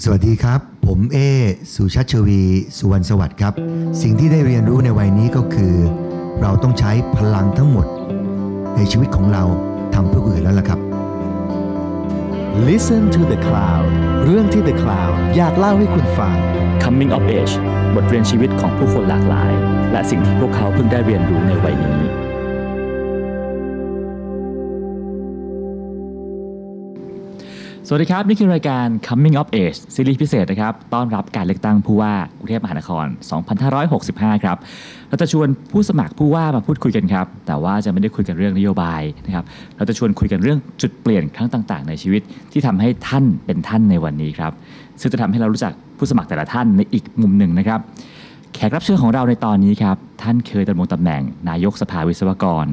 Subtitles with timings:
[0.00, 1.18] สวัสดีครับ ผมเอ
[1.74, 2.42] สุชัชวี
[2.78, 3.54] สุวรรณสวัสดิ์ครับ
[4.02, 5.74] สิ่งที่ได้เรียนรู้ในวัยนี้ก็คือ
[6.40, 7.86] เราต้องใช้พลังทั้งหมด
[8.76, 9.44] ในชีวิตของเรา
[9.94, 10.80] ทำเพื่อคนอื่นแล้วล่ะครับ
[12.68, 13.86] Listen to the Cloud
[14.24, 16.36] เรื่องที่ The Cloud อยากเล่าให้คุณฟัง
[16.82, 17.54] Coming of Age
[17.94, 19.52] บทเรียนชีวิตของผู้คนหลากหลาย
[19.92, 22.00] และสิ่งที่พวกเขาเพิ่งได้เรียนรู้ในวัยนี้
[27.94, 33.06] วัสดีครับ นี่คือรายการ Coming of Age ซีรีส์พิเศษนะครับต้อนรับการเลือกตั้งผู้ว่ากรุงเทพมหานคร
[33.74, 34.56] 2565 ครับ
[35.08, 39.44] เราจะชวนผู้สมัครผู้ว่ามาพูดคุยกันครับ แต่ว่าจะไม่ได้คุยกันเรื่องนโยบายนะครับ
[39.76, 44.52] เราจะชวนคุยกันเรื่องจุดเปลี่ยนครั้งต่างๆ ในชีวิตที่ทำให้ท่านเป็นท่านในวันนี้ครับ
[45.00, 47.80] ซึ่งจะทำให้เรารู้จักผู้สมัครแต่ละท่านในอีกมุมหนึ่งนะครับ
[48.54, 52.66] แขกรับเชิญของเราในตอนนี้ครับ ท่านเคยดำรงตำแหน่ง นายกสภาวิศวกร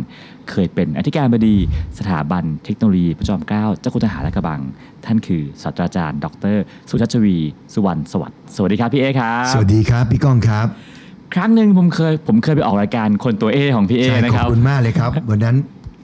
[0.50, 1.56] เคยเป็นอธิการบดี
[2.00, 4.62] สถาบันเทคโนโลยีพระจอมเกล้าเจ้าคุณทหารลาดกระบัง
[5.10, 6.58] ท่านคือศาสตราจารย์ ดร
[6.90, 7.38] สุชัชวีร์
[7.74, 10.68] สุวรรณสวัสดิ์สวัสดีครับพี่เอ้ครับสวัสดีครับพี่ก้องครับ
[11.34, 15.56] ครั้งหนึ่งผมเคยผมเคยไปออกรายการคนตัวเอ้ของพี่เอ้ใช่นะครับขอบคุณมากเลยครับวันนั้น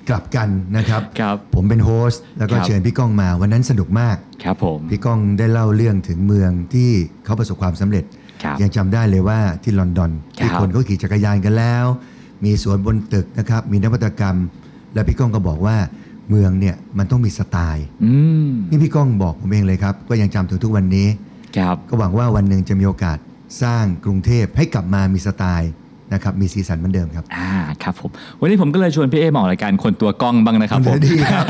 [0.09, 6.89] กลับกันนะครับครับผมเป็น host แล้วก็ครับเชิญพี่ก้องมาวันนั้นสนุกมากครับผมพี่ก้องได้เล่าเรื่องถึงเมืองที่
[7.25, 8.03] เขาประสบความสำเร็จ
[8.43, 11.85] ครับยังจำได้เลยว่าที่ลอนดอนครับที่คนเขาขี่จักรยานกันแล้ว
[12.45, 14.37] มีสวนบนตึกนะครับมีนวัตกรรม
[14.93, 15.77] แล้วพี่ก้องก็บอกว่า
[16.29, 18.13] เมืองเนี่ยมันต้องมีสไตล์อื
[18.47, 21.07] มนี่พี่ก้องบอกผมเองเลยครับ ก็ยังจำถึงทุกวันนี้
[21.57, 23.17] ครับก็หวังว่าวันหนึ่งจะมีโอกาส
[23.63, 25.71] สร้างกรุงเทพให้กลับมามีสไตล์
[26.13, 27.49] นะครับมีสีสันเหมือนเดิมครับอ่า
[27.83, 28.09] ครับผม
[28.39, 31.45] วันนี้ผมก็เลยชวนพี่เอมาออกรายการคนตัวกล้องบ้างนะครับผมดีครับ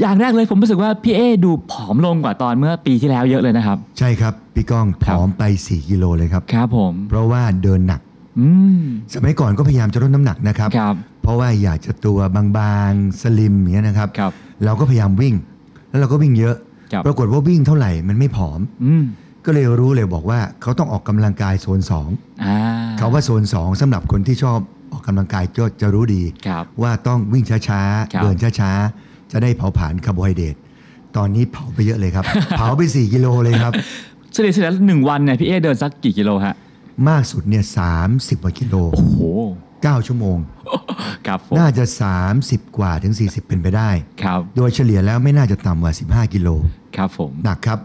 [0.00, 8.00] อย่างแรกเลยผมรู้สึกว่าพี่เอดูผอมลงกว่าตอนเมื่อปีที่แล้วเยอะเลยนะครับ ใช่ครับพี่ก้องผครับอมไป 4 กิโลเลยครับครับผม เพราะว่าเดินหนัก
[8.40, 8.82] อืม
[9.14, 14.32] สมัยก่อนก็พยายามจะลดน้ำหนักนะครับครับเพ ราะว่าอยากจะตัวบางๆ slim อย่างเงี้ยนะครับ ครับ
[14.64, 15.34] เราก็พยายามวิ่ง
[15.88, 16.56] แล้วเราก็วิ่งเยอะ
[16.92, 19.04] ครับ ปรากฏว่าวิ่งเท่าไหร่มันไม่ผอม อืม
[19.44, 21.80] ก็เลยรู้เลยบอกว่าเขาต้องออกกำลังกายโซน
[22.44, 22.56] อ่า
[22.94, 24.58] 2เขาว่าโซน2สำหรับคนที่ชอบ
[24.92, 27.60] ออกกำลังกายก็จะรู้ดี ครับ ว่าต้องวิ่งช้า
[28.12, 30.56] ครับๆเดินช้าๆ จะได้เผาผลาญคาร์โบไฮเดรต
[31.16, 32.24] ตอนนี้เผาไปเยอะเลยครับ
[32.58, 33.72] เผาไป 4 กิโลเลยครับ
[34.32, 36.54] เฉลี่ยเฉลี่ยหนึ่งวันเนี่ยพี่เอเดินสักกี่กิโลฮะ
[37.08, 39.18] มากสุดเนี่ยสามสิบกว่ากิโล โอ้โห
[39.86, 40.38] 9 ชั่วโมง
[41.26, 41.84] ครับผมน่าจะ
[42.30, 43.90] 30 กว่าถึง 40 เป็นไปได้
[44.22, 45.92] ครับโดยเฉลี่ยแล้วไม่น่าจะต่ำกว่า
[46.28, 46.48] 15 กิโล
[46.96, 47.78] ครับผม หนักครับ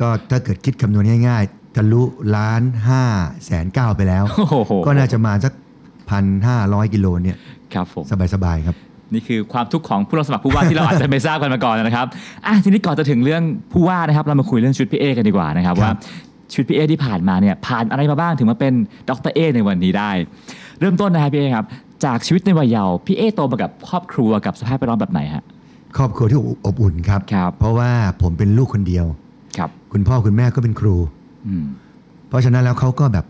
[0.00, 2.02] ก็ถ้าเกิดคิดคำนวณง่ายๆทะลุ
[2.36, 3.04] ล้านห้า
[3.44, 5.52] แสนเก้าไปแล้ว โอ้โห ก็น่าจะมาสัก
[6.10, 7.36] พันห้าร้อยกิโลเนี่ย
[7.74, 8.76] ครับผม สบายๆครับ
[9.14, 12.06] นี่คือความทุกข์ของผู้ลงสมัครผู้ว่าที่เราอาจจะไม่ทราบกันมาก่อนนะครับ
[12.46, 16.00] อะทีนี้ก่อนจะถึงเรื่องผู้ว่านะครับ เรามาคุยเรื่องชุดพี่เอกันดีกว่านะครับครับ ว่า
[16.54, 18.72] ชุดพี่เอที่ผ่านมาเนี่ยผ่านอะไรมาบ้างถึงมาเป็น
[19.08, 20.10] ดรเอในวันนี้ได้
[20.80, 21.66] เริ่มต้นนะครับพี่เอครับ
[22.04, 25.44] จากชีวิตในวัยเยาว์พี่เอโตมากับครอบครัวกับสภาพแวดล้อมแบบไหนฮะ
[25.96, 27.90] ครอบครัวที่อบอุ่นครับ ครับ เพราะว่า
[28.22, 29.06] ผมเป็นลูกคนเดียว
[29.56, 30.96] ครับ คุณพ่อคุณแม่ก็เป็นครู
[31.48, 31.64] อืม
[32.28, 33.24] เพราะฉะนั้นแล้วเขาก็แบบ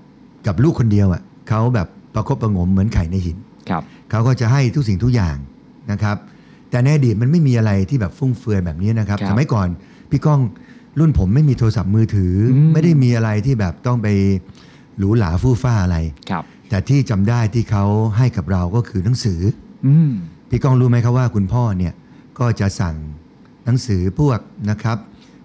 [0.47, 3.37] กับลูกคนเดียวอะเขาแบบประคบประหงมเหมือนไข่ในหิน
[3.71, 5.37] ครับ เขาก็จะให้ทุกสิ่งทุกอย่าง
[5.93, 6.17] นะครับ
[6.71, 9.69] แต่ในอดีตมันไม่มีอะไรที่แบบฟุ่มเฟือยแบบนี้นะครับ ครับสมัยก่อน
[10.11, 10.41] พี่ก้อง
[10.99, 14.09] รุ่นผมไม่มีโทรศัพท์มือถืออม ไม่ได้มีอะไรที่แบบต้องไป
[14.99, 15.99] หรูหราฟู่ฟ้าอะไร
[16.31, 17.85] ครับ แต่ที่จำได้ที่เขา
[18.19, 19.41] ให้กับเราก็คือหนังสือ
[19.87, 20.11] อืม
[20.51, 21.93] พี่ก้องรู้ไหมครับว่าคุณพ่อเนี่ย
[22.39, 22.97] ก็จะสั่ง
[23.65, 24.39] หนังสือพวก
[24.71, 24.97] นะครับ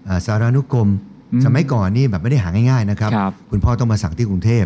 [0.08, 0.90] อ่าสารานุกรม
[1.34, 4.66] อืมสมัยก่อนนี่แบบไม่ได้หาง่ายๆนะครับครับคุณพ่อต้องมาสั่งที่กรุงเทพ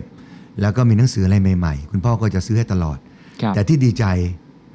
[0.61, 2.97] แล้วก็มีหนังสืออะไรใหม่ๆ คุณพ่อก็จะซื้อให้ตลอด
[3.41, 4.05] ครับแต่ที่ดีใจ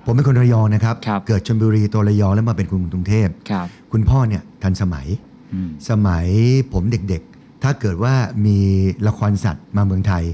[0.05, 5.06] ผมเป็นคนระยองนะครับครับเกิดชลบุรีตัวระยองแล้วมาเป็นคนกรุงเทพครับคุณพ่อเนี่ยทันสมัย
[5.55, 6.27] อืมสมัย
[6.72, 8.15] ผมเด็กๆ ถ้าเกิดว่า
[8.47, 8.59] มี
[9.06, 10.25] ละครสัตว์มาเมืองไทย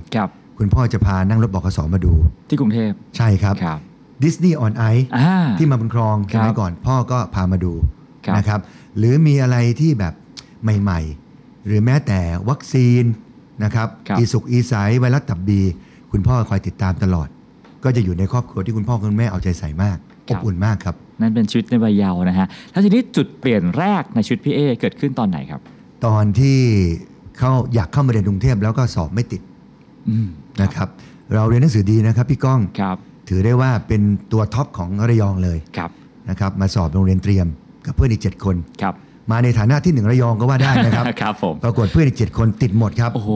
[0.61, 2.13] ครับคุณพ่อจะพานั่งรถบขสมาดู
[2.49, 3.79] ที่กรุงเทพใช่ครับครับ
[4.25, 4.85] ดิสนีย์ออนไอ
[5.17, 7.73] อ่าที่มาบนคลองคสรับมัยก่อน พ่อก็พามาดู
[8.27, 8.61] ครับนะครับ
[8.99, 10.15] หรือมีอะไรที่แบบ
[10.63, 11.01] ใหม่
[11.35, 13.05] ๆ หรือแม้แต่วัคซีน
[13.65, 15.61] นะครับครับอีสุกอีใสไวรัสตับบี
[16.13, 17.29] คุณพ่อคอยติดตามตลอด
[17.85, 25.61] ก็จะอยู่ในครอบครัวที่คุณพ่อคุณแม่เอาใจใส่มากอบอุ่นมากครับ นั่นเป็นชีวิตในวัยเยาว์นะฮะแล้วทีนี้จุดเปลี่ยนแรกในชีวิตพี่เอเกิดขึ้นตอนไหนครับ
[26.07, 26.59] ตอนที่
[27.39, 29.43] เขาอยากเข้ามาเรียนกรุงเทพแล้วก็สอบไม่ติด
[30.11, 30.29] อืม
[30.63, 30.89] นะครับ
[31.35, 32.97] เราเรียนหนังสือดีนะครับพี่ก้อง ครับ
[33.29, 34.03] ถือได้ว่าเป็น
[34.33, 35.91] ตัวท็อปของระยองเลยครับ
[36.31, 37.47] นะครับมาสอบโรงเรียนเตรียม
[37.87, 38.95] กับเพื่อนอีก 7 คน ครับ
[39.31, 43.31] มาในฐานะที่หนึ่งระยองก็ว่าได้นะครับ ครับผม ปรากฏเพื่อนอีก 7 คนติดหมดครับ โอ้โห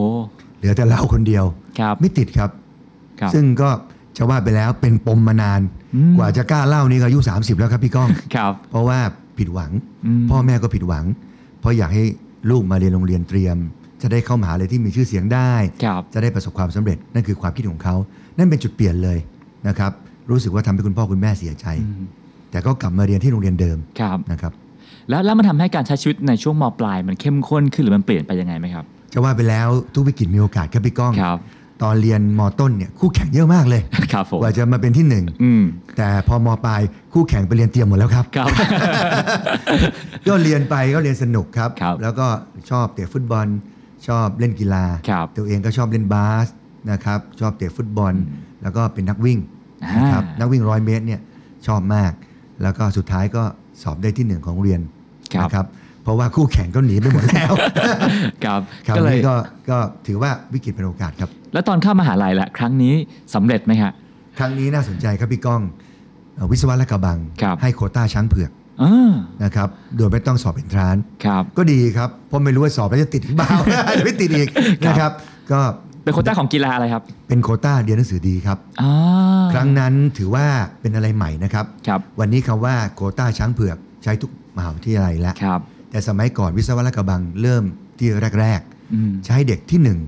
[0.59, 1.45] เหลือแต่เราคนเดียว
[1.81, 2.51] ครับ ไม่ติดครับ
[3.21, 3.71] ครับ ซึ่งก็
[4.17, 5.61] จะว่าไปแล้วเป็นปมมานาน
[5.95, 8.99] อืม กว่าจะกล้าเล่านี่ก็อายุ 30 แล้วครับพี่ก้อง ครับ เพราะว่า
[9.39, 9.71] ผิดหวัง
[10.07, 11.05] อืมพ่อแม่ก็ผิดหวัง
[11.61, 12.05] เพราะอยากให้
[12.51, 13.57] ลูกมาเรียนโรงเรียนเตรียม
[14.05, 15.53] จะได้เข้ามหาลัยที่มีชื่อเสียงได้
[15.85, 17.95] ครับจะได้ประสบความสำเร็จนั่นคือความคิดของเขา
[18.39, 19.19] นั่นเป็นจุดเปลี่ยนเลย
[19.69, 19.93] นะครับ
[20.31, 22.05] รู้สึกว่าทำให้คุณพ่อคุณแม่เสียใจอืม
[22.51, 24.53] แต่ก็กลับมาเรียนที่โรงเรียนเดิมครับนะครับ
[25.09, 31.39] แล้วแล้วมันทำให้การใช้ชีวิตในช่วงมปลาย มันเข้มข้นขึ้นหรือมันเปลี่ยนไปยังไงไหมครับจะว่าไปแล้วทุกวิกฤตมีโอกาสครับพี่ก้องครับ
[31.83, 35.63] ตอนเรียนมต้นเนี่ยคู่แข่งเยอะมากเลยครับผมกว่าจะมาเป็นที่หนึ่งอืม
[35.97, 36.81] แต่พอมปลาย
[37.13, 38.49] คู่แข่งไปเรียนเตรียมหมดแล้วครับครับ
[40.29, 42.27] ก็เรียนไปก็เรียนสนุกครับครับแล้วก็
[42.71, 43.47] ชอบเตะฟุตบอล
[44.09, 46.49] ชอบเล่นกีฬาครับตัวเองก็ชอบเล่นบาส
[46.91, 48.15] นะครับชอบเตะฟุตบอล
[48.63, 49.39] แล้วก็เป็นนักวิ่ง
[49.85, 51.21] อ่านนะครับนักวิ่งร้อยเมตรเนี่ย
[51.67, 52.13] ชอบมาก
[52.63, 53.43] แล้วก็สุดท้ายก็
[53.83, 54.81] สอบได้ที่หนึ่งของโรงเรียน
[55.35, 55.67] ครับนะครับ
[56.03, 57.53] เพราะว่าคู่แข่งก็หนีไปหมดแล้ว
[58.45, 59.35] ครับคราวก็เลยนี้ก็
[59.71, 62.95] ก็ถือว่าวิกฤตเป็นโอกาสครับ แล้วตอนเข้ามหาลัยละครั้งนี้
[63.35, 63.93] สำเร็จไหมฮะ
[64.39, 65.63] ครั้งนี้น่าสนใจครับพี่ก้อง
[66.35, 68.64] เอ่อวิศวะและกระบังครับให้โควต้าช้างเผือกอ่า
[69.45, 73.51] นะครับโดยไม่ต้องสอบเอนทรานซ์ครับก็ดีครับ เพราะไม่รู้ว่าสอบแล้วจะติดหรือเปล่า
[73.95, 74.49] หรือไม่ติดอีก
[74.85, 75.13] ครับนะครับ
[75.53, 75.61] ก็
[76.05, 78.93] เป็นโควต้าของกีฬาอะไรครับ เป็นโควต้าเรียนหนังสือดีครับอ่า
[79.53, 80.47] ครั้งนั้นถือว่า
[80.81, 85.61] เป็นอะไรใหม่นะครับครับวันนี้คำว่าโควต้าช้างเผือกใช้ทุกมหาวิทยาลัยแล้วครับ
[85.91, 87.65] แต่สมัยก่อนวิศวะและกระบังเริ่ม
[87.99, 88.09] ที่
[88.41, 88.61] แรก
[88.95, 89.99] อืมๆใช้เด็กที่หนึ่ง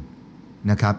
[0.70, 0.94] นะครับ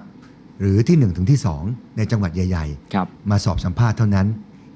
[0.60, 1.64] หรือที่หนึ่งถึงที่สอง
[1.98, 4.28] ในจังหวัดใหญ่ๆครับมาสอบสัมภาษณ์เท่านั้น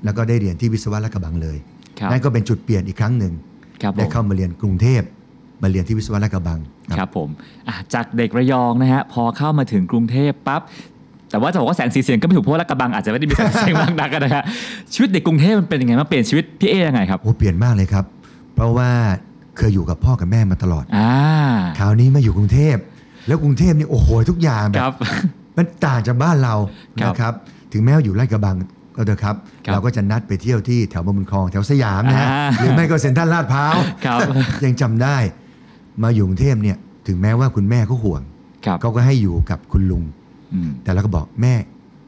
[0.03, 1.70] แล้วก็ได้เรียนที่วิศวะและกระบังเลยครับ
[2.11, 3.33] นั่นก็เป็นจุดเปลี่ยนอีกครั้งหนึ่ง
[3.81, 5.01] ครับผได้มเข้ามาเรียนกรุงเทพ
[5.63, 6.59] มาเรียนที่วิศวะและกระบัง
[6.97, 7.29] ครับผม
[7.67, 10.61] อะจากเด็กระยองนะฮะพอเข้ามาถึงกรุงเทพปั๊บ
[11.31, 14.43] แต่ว่าจะบอกว่าแสงสีเสียงก็ไม่ถูกเพราะว่าลาดกระบังอาจจะไม่ได้มีแสงสีเสียงมากนักนะฮะ
[14.93, 18.05] ชีวิตเด็กกรุงเทพมันเป็นยังไงมาเปลี่ยนชีวิตพี่เอยังไงครับโอ้เปลี่ยนมากเลยครับ
[18.55, 18.89] เพราะว่า
[19.57, 21.11] เคยอยู่กับพ่อกับแม่มาตลอดอ่า
[21.79, 22.75] คราวนี้มาอยู่กรุงเทพ
[23.27, 24.93] แล้วกรุงเทพนี่โอ้โหทุกอย่างแบครับบ
[25.57, 26.55] มันต่างจากบ้านเรา
[27.01, 27.33] ครับนะครับ
[27.73, 28.55] ถึงแม้ว่าอยู่ลาดกระบัง
[28.95, 29.35] ก็เถอะครับ
[29.65, 34.19] ครับ เราก็จะนัดไปเที่ยวที่แถวบางบุญคลองแถวสยามนะฮะอ่าหรือไม่ก็เซ็นทรัลลาดพร้าวครับ
[34.65, 35.17] ยังจำได้
[36.03, 36.77] มาอยู่กรุงเทพเนี่ย
[37.07, 38.21] ถึงแม้ว่าคุณแม่เขาห่วง
[38.65, 40.03] ครับเขาก็ให้อยู่กับคุณลุง
[40.53, 41.53] อืมแต่เราก็บอกแม่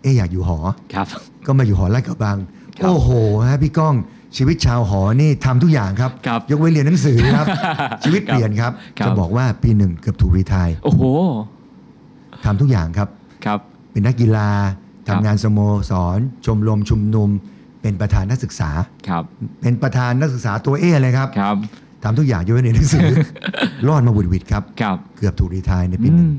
[0.01, 0.57] เอ๊ะอยากอยู่หอ
[0.93, 1.07] ครับ
[1.45, 2.37] ก็มาอยู่หอลาดกระบัง
[2.77, 3.09] ครับโอ้โห
[3.49, 3.95] ฮะพี่ก้อง
[4.37, 7.47] ชีวิตชาวหอนี่ทำทุกอย่างครับครับ ยกเว้นเรียนหนังสือครับ
[8.03, 11.03] ชีวิตครับเปลี่ยนครับครับ จะบอกว่าปีหนึ่งเกือบถูกรีไทายโอ้โห
[12.45, 13.07] ทำทุกอย่างครับ
[13.45, 13.59] ครับ
[13.91, 15.59] เป็นนักกีฬาครั ทำบงานสโม
[15.89, 17.29] สร ชมรมชุมนุม
[17.81, 18.69] เป็นประธานนักศึกษา
[19.09, 19.23] ครับ
[19.61, 21.55] เป็นประธานนักศึกษาตัวเอเลยครับครับ
[22.03, 23.07] ทำทุกอย่างยกเว้นเรียนหนังสือ
[23.87, 26.35] รอดมาบุดหวิดครับครับ เกือบถูกรีไทายในปีหนึ่งอืม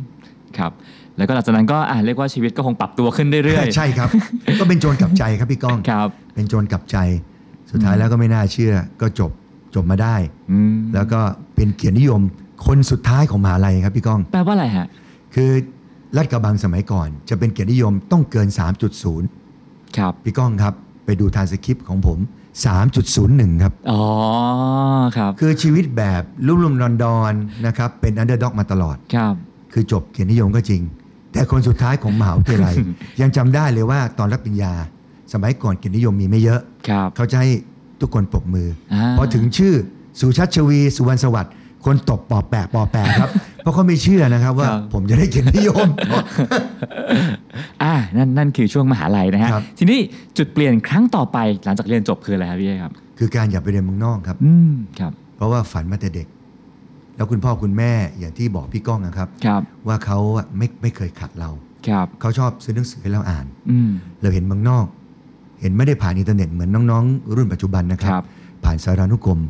[0.58, 0.72] ครับ
[1.16, 4.08] แล้วก็หลังจากนั้นก็อ่าเรียกว่าชีวิตก็คงปรับตัวขึ้นเรื่อยๆ ใช่ครับ
[4.60, 6.96] ก็เป็นโจรกลับใจครับพี่ก้องครับ เป็นโจรกลับใจ
[7.70, 9.30] สุดท้ายแล้วก็ไม่น่าเชื่อ ก็จบ
[9.74, 10.16] จบมาได้
[10.52, 11.20] อืมแล้วก็
[11.54, 12.20] เป็นเกียรตินิยม
[12.66, 14.86] คนสุดท้ายของมหาลัยครับพี่ก้อง แปลว่าอะไรฮะ
[15.34, 15.50] คือ
[16.16, 18.48] ลาดกระบังสมัยก่อน จะเป็นเกียรตินิยมต้องเกิน
[19.22, 20.74] 3.0 ครับ พี่ก้องครับ
[21.04, 22.18] ไปดูทานสคริปต์ของผม
[22.90, 24.02] 3.01 ครับ อ๋อ
[25.16, 29.34] ครับ คือชีวิตแบบลุ่มลุ่มดอนดอนๆนะครับ เป็น underdog มาตลอด ครับ
[29.72, 30.82] คือจบเกียรตินิยมก็จริง
[31.32, 32.74] แต่คนสุดท้ายของมหาวิทยาลัย
[33.20, 34.72] ยังจำได้เลยว่าตอนรับปริญญา
[35.32, 37.50] สมัยก่อนเกียรตินิยมมีไม่เยอะครับเขาจะให้
[38.00, 39.74] ทุกคนปรบมืออาพอถึงชื่อ
[40.20, 41.52] สุชัชวี สุวรรณสวัสดิ์
[41.84, 43.30] คนตบปอบแปะปอบแปะครับ
[43.62, 45.88] เพราะเขาไม่เชื่อนะครับว่าครับผมจะได้เกียรตินิยม
[47.82, 49.98] อ่านั่นนั่นคือช่วงมหาลัยนะฮะครับทีนี้
[50.38, 56.26] จุดเปลี่ยนครั้งต่อไปหลังจากเรียนจบคืออะไรครับพี่เอครับ คือการอยากไปเรียนเมืองนอกครับ อืมครับ เพราะว่าฝันมาแต่เด็ก
[57.16, 61.50] แล้วคุณพ่อคุณแม่อย่างที่บอกพี่ก้องนะครับครับ ว่าเขาอะไม่ไม่เคยขัดเรา
[61.88, 63.90] ครับเขาชอบซื้อหนังสือให้เราอ่านอืม
[64.22, 64.86] เราเห็นเมืองนอก
[65.60, 68.24] เห็นไม่ได้ผ่านอินเทอร์เน็ตเหมือนน้องๆ รุ่นปัจจุบันนะครัครับ
[68.64, 69.40] ผ่านสารานุกรม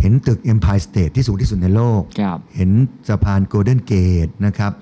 [0.00, 2.70] เห็นตึก Empire State ที่สูงที่สุดในโลก ครับ เห็น
[3.08, 4.72] สะพาน Golden Gate นะครับ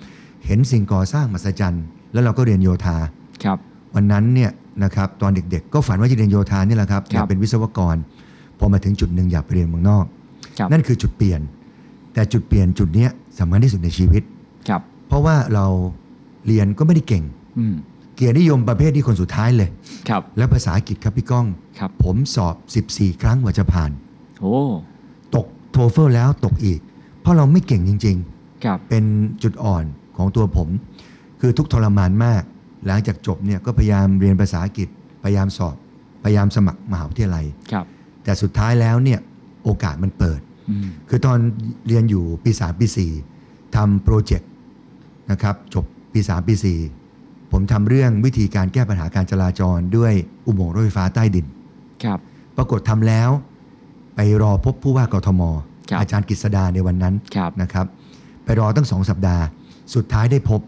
[0.46, 2.96] เห็นสิ่งก่อสร้างมหัศจรรย์ แล้วเราก็เรียนโยธา
[3.44, 3.58] ครับ
[3.94, 4.50] วันนั้นเนี่ย
[4.84, 7.96] นะครับตอนเด็กๆ ก็ฝันว่าจะเรียนโยธานี่แหละครับครับอยากเป็นวิศวกร
[8.58, 10.04] พอมาถึงจุดหนึ่งอยากไปเรียนเมืองนอก
[10.58, 11.40] ครับ นั่นคือจุดเปลี่ยน
[12.14, 14.22] แต่จุดเปลี่ยนจุดเนี้ยสำคัญที่สุดในชีวิต
[14.68, 15.66] ครับ เพราะว่าเรา
[16.46, 17.24] เรียนก็ไม่ได้เก่ง
[17.58, 17.74] อืม
[18.16, 19.68] เกียรตินิยมประเภทที่คนสุดท้ายเลย
[20.08, 21.46] ครับ และภาษาอังกฤษครับพี่ก้อง
[21.78, 22.54] ครับ ผมสอบ
[22.88, 23.90] 14 ครั้งกว่าจะผ่าน
[24.40, 24.91] โอ้ตก
[25.72, 26.80] โทเฟลแล้วตกอีก
[27.20, 28.16] เพราะเราไม่เก่งจริง
[28.64, 29.04] ครับๆเป็น
[29.42, 29.84] จุดอ่อน
[30.16, 30.68] ของตัวผม
[31.40, 32.42] คือทุกข์ทรมานมาก
[32.86, 34.88] หลังจากจบเนี่ยก็พยายามเรียนภาษาอังกฤษ
[35.24, 35.76] พยายามสอบ
[36.24, 37.86] พยายามสมัครมหาวิทยาลัยครับ
[38.24, 39.20] แต่สุดท้ายแล้วเนี่ย
[39.64, 41.38] โอกาสมันเปิดอืมคือตอน
[41.88, 42.86] เรียนอยู่ปี3ปี
[43.30, 44.50] 4ทำโปรเจกต์
[45.30, 46.54] นะครับจบปี3ปี
[47.04, 50.12] 4ผมทำเรื่องวิธีการแก้ปัญหาการจราจรด้วย
[50.46, 51.46] อุโมงค์รถไฟฟ้าใต้ดิน
[52.04, 52.18] ครับ
[52.56, 53.30] ปรากฏทำแล้ว
[54.16, 55.42] ไปรอพบผู้ว่ากทม
[55.90, 57.86] ครับอาจารย์กฤษดาในวันนั้นครับนะครับ
[58.44, 59.44] ไปรอตั้งสองสัปดาห์
[59.94, 60.60] สุดท้ายได้พบ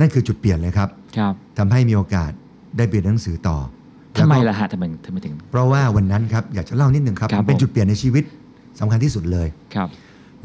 [0.00, 2.30] นั่นคือจุดเปลี่ยนเลยครับครับทำให้มีโอกาส
[2.76, 3.56] ได้ไปเรียนหนังสือต่อ
[4.16, 8.24] ทำไมแล้วก็ล่ะฮะทำไมทำไมถึง เพราะว่าวันนั้นครับอยากจะเล่านิดหนึ่งครับครับมันเป็นผมจุดเปลี่ยนในชีวิต
[8.80, 9.88] สำคัญที่สุดเลยครับ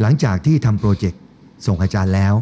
[0.02, 1.22] หลังจากที่ทำโปรเจกต์
[1.68, 2.34] ส่งอาจารย์แล้ว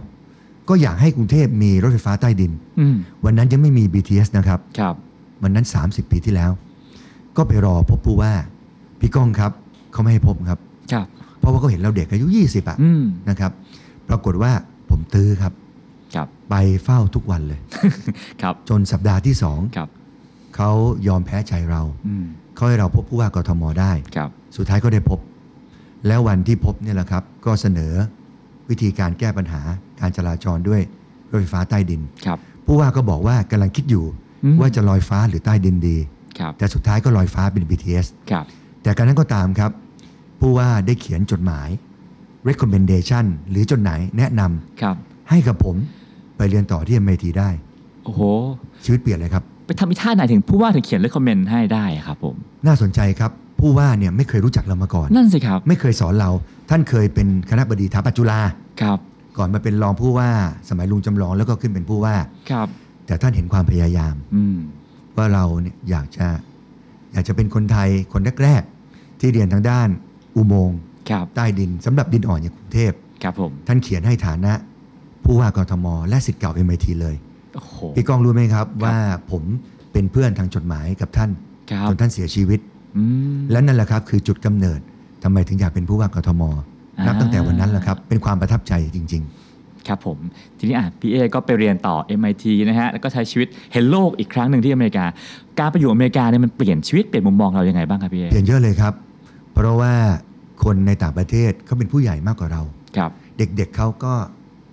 [0.70, 2.96] ก็อยากให้กรุงเทพมีรถไฟฟ้าใต้ดินอืม
[3.26, 4.96] วันนั้นยังไม่มี BTS นะครับครับ
[5.44, 6.52] วันนั้น 30 ปีที่แล้ว
[7.38, 8.34] ก็ไปรอพบผู้ว่า
[9.00, 9.52] พี่ก้องครับ
[9.91, 10.60] เขาไม่ให้พบครับ
[10.94, 11.08] ครับ
[11.39, 13.51] เพราะราะว่าเขาเห็นเราเด็กอายุ 20อะอืม นะครับ
[14.10, 14.51] ปรากฏว่า
[14.89, 15.53] ผมตื้อครับ
[16.15, 17.60] ครับ ไปเฝ้าทุกวันเลย
[18.41, 19.89] ครับ จนสัปดาห์ที่สองครับ
[20.56, 20.70] เขา
[21.08, 22.25] ยอมแพ้ใจเราอืม
[22.56, 25.20] เขาให้เราพบผู้ว่ากทมได้ ครับ สุดท้ายก็ได้พบ
[26.08, 27.94] แล้ววันที่พบเนี่ยแหละครับ ก็เสนอ
[28.70, 29.62] วิธีการแก้ปัญหา
[30.00, 30.82] การจราจรด้วย
[31.29, 34.06] รถไฟฟ้าใต้ดิน ครับ ผู้ว่าก็บอกว่ากำลังคิดอยู่
[34.44, 35.98] อืม ว่าจะลอยฟ้าหรือใต้ดินดี
[36.39, 38.46] ครับ แต่สุดท้ายก็ลอยฟ้าเป็น BTS ครับ
[38.84, 39.72] แต่การนั้นก็ตามครับ
[40.40, 41.70] ผู้ว่าได้เขียนจดหมาย
[42.50, 44.96] recommendation หรือจดหมายแนะนำครับ
[45.30, 45.76] ให้กับผม
[46.38, 47.50] ไปเรียนต่อที่ MIT ได้
[48.06, 48.22] โอ้โห
[48.86, 56.30] ชีวิตเปลี่ยนเลยครับ ไปทำอีท่าไหนถึงผู้ว่าถึงเขียนเลคคอมเมนต์ให้ได้ครับผม น่าสนใจครับผู้ว่าเนี่ยไม่เคยรู้จักเรามาก่อน นั่นสิครับ ไม่เคยสอนเรา
[56.70, 58.40] ท่านเคยเป็นคณะบดีถาปัจจุฬา
[58.82, 59.00] ครับ
[59.38, 60.30] ก่อนมาเป็นรองผู้ว่า
[60.70, 62.16] สมัยลุงจำลองแล้วก็ขึ้นเป็นผู้ว่า
[62.52, 62.68] ครับ
[63.08, 64.58] แต่ท่านเห็นความพยายามอืม
[65.18, 66.28] ว่าเราเนี่ยอยากจะ
[67.18, 69.88] อยากจะเป็นคนไทยคนแรกๆที่เรียนทางด้าน
[70.36, 70.78] อุโมงค์
[71.10, 72.92] ครับใต้ดินสำหรับดินอ่อนอย่างกรุงเทพ
[73.24, 74.54] ครับผมท่านเขียนให้ฐานะ
[75.24, 77.16] ผู้ว่ากทม และสิทธิ์เก่า MIT เลย
[77.56, 78.98] โอ้โหพี่ก้องรู้ไหมครับ ว่า
[79.32, 79.44] ผม
[79.94, 81.30] เป็นเพื่อนทางจดหมายกับท่าน
[81.72, 82.60] ครับจนท่านเสียชีวิต
[82.98, 83.04] อื
[83.36, 84.80] มและนั่นแหละครับคือจุดกำเนิด
[85.24, 86.44] ทำไมถึงอยากเป็นผู้ว่ากทม
[86.98, 89.24] อ่านันับตั้งแต่วันนั้นแหละครับเป็นความประทับใจจริง
[89.88, 90.18] ครับผม
[90.58, 95.06] ทีนี้อะพี่เอก็ไปเรียนต่อ MIT นะฮะ แล้วก็ใช้ชีวิตเห็นโลกอีกครั้งหนึ่งที่อเมริกา
[95.60, 98.94] การไปอยู่อเมริกาเนี่ยมันเปลี่ยนชีวิตเปลี่ยนมุมมองเรายังไงบ้างครับพี่เอๆเปลี่ยนเยอะเลยครับ
[99.54, 99.94] เพราะว่า
[100.64, 102.62] คนในต่างประเทศเขาเป็นผู้ใหญ่มากกว่าเรา
[102.98, 104.14] ครับ เด็กๆเขาก็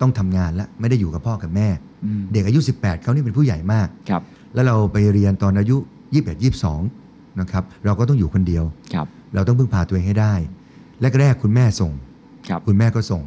[0.01, 1.69] ต้องทำงานแล้วไม่ได้อยู่กับพ่อกับแม่
[2.05, 4.23] อืมเด็กอายุ 18เขานี่เป็นผู้ใหญ่มาก ครับ
[4.55, 5.77] แล้วเราไปเรียนตอนอายุ
[6.15, 6.45] 21
[6.85, 10.35] 22นะครับเราก็ต้องอยู่คนเดียวครับเราต้องพึ่งพาตัวเองให้ได้
[11.21, 11.93] แรกๆคุณแม่ส่ง
[12.49, 13.23] ครับคุณแม่ก็ส่ง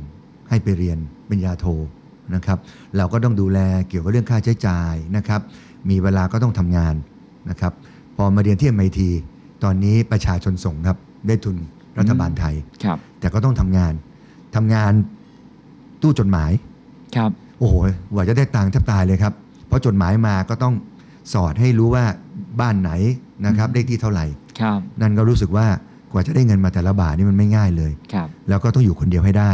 [0.50, 0.98] ให้ไปเรียน
[1.30, 1.66] ปริญญาโท
[2.36, 2.58] นะครับ
[2.98, 5.42] เราก็ต้องดูแลเกี่ยวกับเรื่องค่าใช้จ่ายนะครับ
[5.90, 6.96] มีเวลาก็ต้องทำงาน
[7.50, 7.74] นะครับ
[8.16, 9.00] พอมาเรียนที่ MIT
[9.64, 11.58] ตอนนี้ประชาชนส่งครับได้ทุน
[12.00, 13.94] รัฐบาลไทยครับแต่ก็ต้องทำงาน
[14.56, 14.94] ทำงาน
[16.02, 16.52] ตู้จดหมาย
[17.16, 17.76] ครับโอ้โห
[18.14, 19.34] กว่าจะได้ตังค์แทบตายเลยครับ
[19.68, 20.74] เพราะจดหมายมาก็ต้อง
[21.34, 22.06] สอดให้รู้ว่า
[22.62, 22.92] บ้านไหน
[23.46, 24.26] นะครับเลขที่เท่าไหร่
[24.62, 25.68] ครับนั่นก็รู้สึกว่า
[26.12, 29.52] กว่าจะได้เงินมาแต่ละบาทนี่มันไม่ง่ายเลยครับแล้วก็ต้องอยู่คนเดียวให้ได้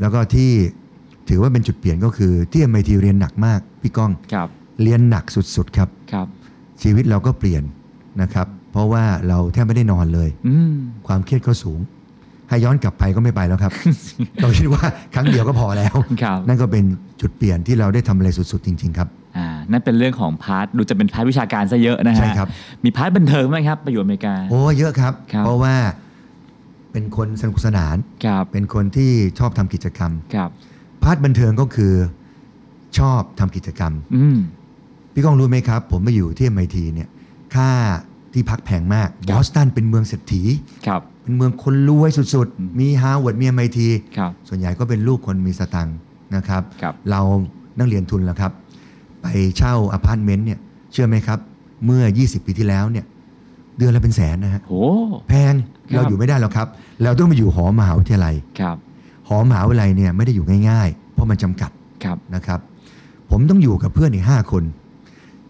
[0.00, 0.50] แล้วก็ที่
[1.28, 4.48] ถือว่าเป็นจุดเปลี่ยนก็คือที่ MIT เรียนหนักมากพี่ก้องครับ
[4.82, 5.24] เรียนหนัก
[5.56, 6.26] สุดๆครับครับ
[6.82, 7.62] ชีวิตเราก็เปลี่ยน
[8.22, 10.72] นะครับ เพราะว่าเราแทบไม่ได้นอนเลยอืม
[11.06, 11.80] ความเครียดก็สูง
[12.48, 13.72] ให้ย้อนกลับไปก็ไม่ไปแล้วครับ
[14.42, 16.84] เราคิดว่าครั้งเดียวก็พอแล้วครับนั่นก็เป็น
[17.20, 22.48] จุดเปลี่ยนที่เราได้ทำอะไรสุดๆจริง ๆ ครับอ่านั่นเป็นเรื่องของ part ดูจะเป็น part วิชาการซะเยอะนะฮะใช่ครับ
[22.84, 25.74] มี part บันเทิงไหมครับไปอยู่อเมริกาโอ้เยอะครับครับเพราะว่า
[26.98, 30.50] เป็นคนสนุกสนานครับเป็นคนที่ชอบทำกิจกรรมครับ
[31.02, 31.92] part บันเทิงก็คือ
[32.98, 34.38] ชอบทำกิจกรรมอืม
[35.12, 37.08] พี่ก้องรู้ไหมครับ ผมมาอยู่ที่ MIT เนี่ย
[37.54, 37.70] ค่า
[38.32, 40.42] ที่พักแพงมากครับบอสตันเป็นเมืองเศรษฐี
[40.86, 43.78] ครับเป็นเมืองคนรวยสุดอืมๆมีฮาร์วาร์ดมี MIT
[44.16, 45.96] ครับส่วนใหญ่ก็เป็นลูกคนมีสตังค์
[46.36, 47.20] นะครับครับเรา
[47.78, 48.52] นักเรียนทุนแล้วครับ
[49.22, 49.26] ไป
[49.56, 50.58] เช่าอพาร์ตเมนต์เนี่ย
[50.92, 51.38] เชื่อไหมครับ
[51.84, 53.06] เมื่อ 20 ปีที่แล้วเนี่ย
[53.78, 54.74] เดือนละเป็นแสนนะฮะโห
[55.28, 55.54] แพง
[55.90, 56.68] ครับ เราอยู่ไม่ได้หรอกครับ
[57.02, 58.76] เราต้องไปอยู่หอมหาวิทยาลัย ครับ
[59.28, 61.70] หอมหาวิทยาลัยเนี่ยไม่ได้อยู่ง่ายๆ เพราะมันจำกัด
[62.04, 62.60] ครับ นะครับ
[63.30, 64.62] ผมต้องอยู่กับเพื่อนอีกห้าคน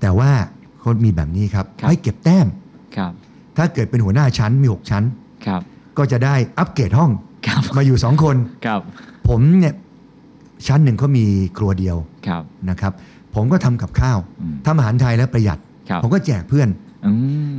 [0.01, 0.31] แต่ว่า
[0.79, 2.47] เขามีแบบนี้ครับครับ ให้เก็บแต้ม
[2.97, 3.13] ครับ
[3.57, 5.05] ถ้าเกิดเป็นหัวหน้าชั้นมี 6 ชั้น
[5.47, 5.63] ครับ
[5.99, 7.11] ก็จะได้อัปเกรดห้อง
[7.47, 8.81] ครับมาอยู่ 2 คน ครับ
[9.29, 9.75] ผมเนี่ย
[10.67, 11.25] ชั้นหนึ่งเขามี
[11.59, 12.93] ครัวเดียวครับนะครับ
[13.35, 15.59] ผมก็ทำกับข้าวอืมทำอาหารไทยแล้วประหยัด
[15.89, 16.88] ครับผมก็แจกเพื่อนอืม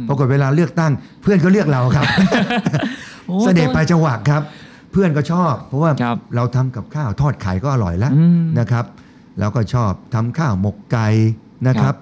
[0.08, 0.92] ปรากฏเวลาเลือกตั้ง
[1.22, 2.06] เพื่อนก็เลือกเราครับ
[3.28, 4.42] โอ้เสด็จไปจังหวัดครับ
[4.92, 8.86] เพื่อนก็ชอบ เพราะว่าครับเราทำกับข้าวทอดไข่ก็อร่อยแล้วอืมนะครับ
[9.40, 11.08] แล้วก็ชอบทำข้าวหมกไก่
[11.68, 11.96] นะครับ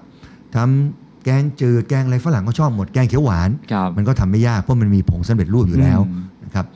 [0.56, 6.66] ทำแกงจืดแกงอะไรฝรั่งก็ชอบหมดแกงเขียวหวานครับมันก็ทำไม่ยากเพราะมันมีผงสำเร็จรูปอยู่แล้วอืมนะครับ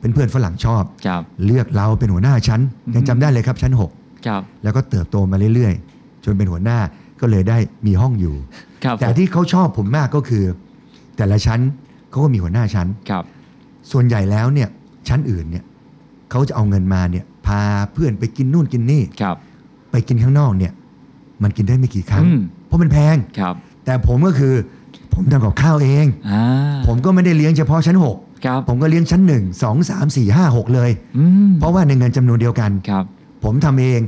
[0.00, 3.72] เป็นเพื่อนฝรั่งชอบครับเลือกเราเป็นหัวหน้าชั้นอืมยังจำได้เลยครับชั้น
[4.26, 6.78] ครับ6แล้วก็เติบโตมาเรื่อยๆ จนเป็นหัวหน้า
[7.20, 8.34] ก็เลยได้มีห้องอยู่
[8.84, 10.44] ครับแต่ที่เขาชอบผมมากก็คือ
[11.16, 11.60] แต่ละชั้น
[12.10, 13.24] เขาก็มีหัวหน้าชั้นครับ
[13.90, 14.68] ส่วนใหญ่แล้วเนี่ย
[15.08, 15.64] ชั้นอื่นเนี่ย
[16.30, 17.60] เขาจะเอาเงินมาเนี่ยพา
[17.92, 19.36] เพื่อนไปกินนู่นกินนี่ครับ
[19.90, 20.72] ไปกินข้างนอกเนี่ย
[21.42, 24.54] มันกินได้ไม่กี่ครั้ง อืม เพราะมันแพง ครับ แต่ผมก็คือ
[25.12, 26.42] ผมทำกับข้าวเอง อ่า
[26.86, 27.96] ผมก็ไม่ได้เลี้ยงเฉพาะชั้น
[28.44, 33.04] ครับ 6 ผมก็เลี้ยงชั้น 1 2 3 4 5 6 เลย อืมเพราะว่าในเงินจำนวนเดียวกัน ครับ
[33.44, 34.00] ผมทำเอง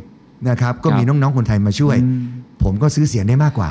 [0.49, 2.23] นะครับ ก็ครับมีน้อง ๆ คนไทยมาช่วย อืม
[2.66, 3.68] ผมก็ซื้อเสียงได้มากกว่า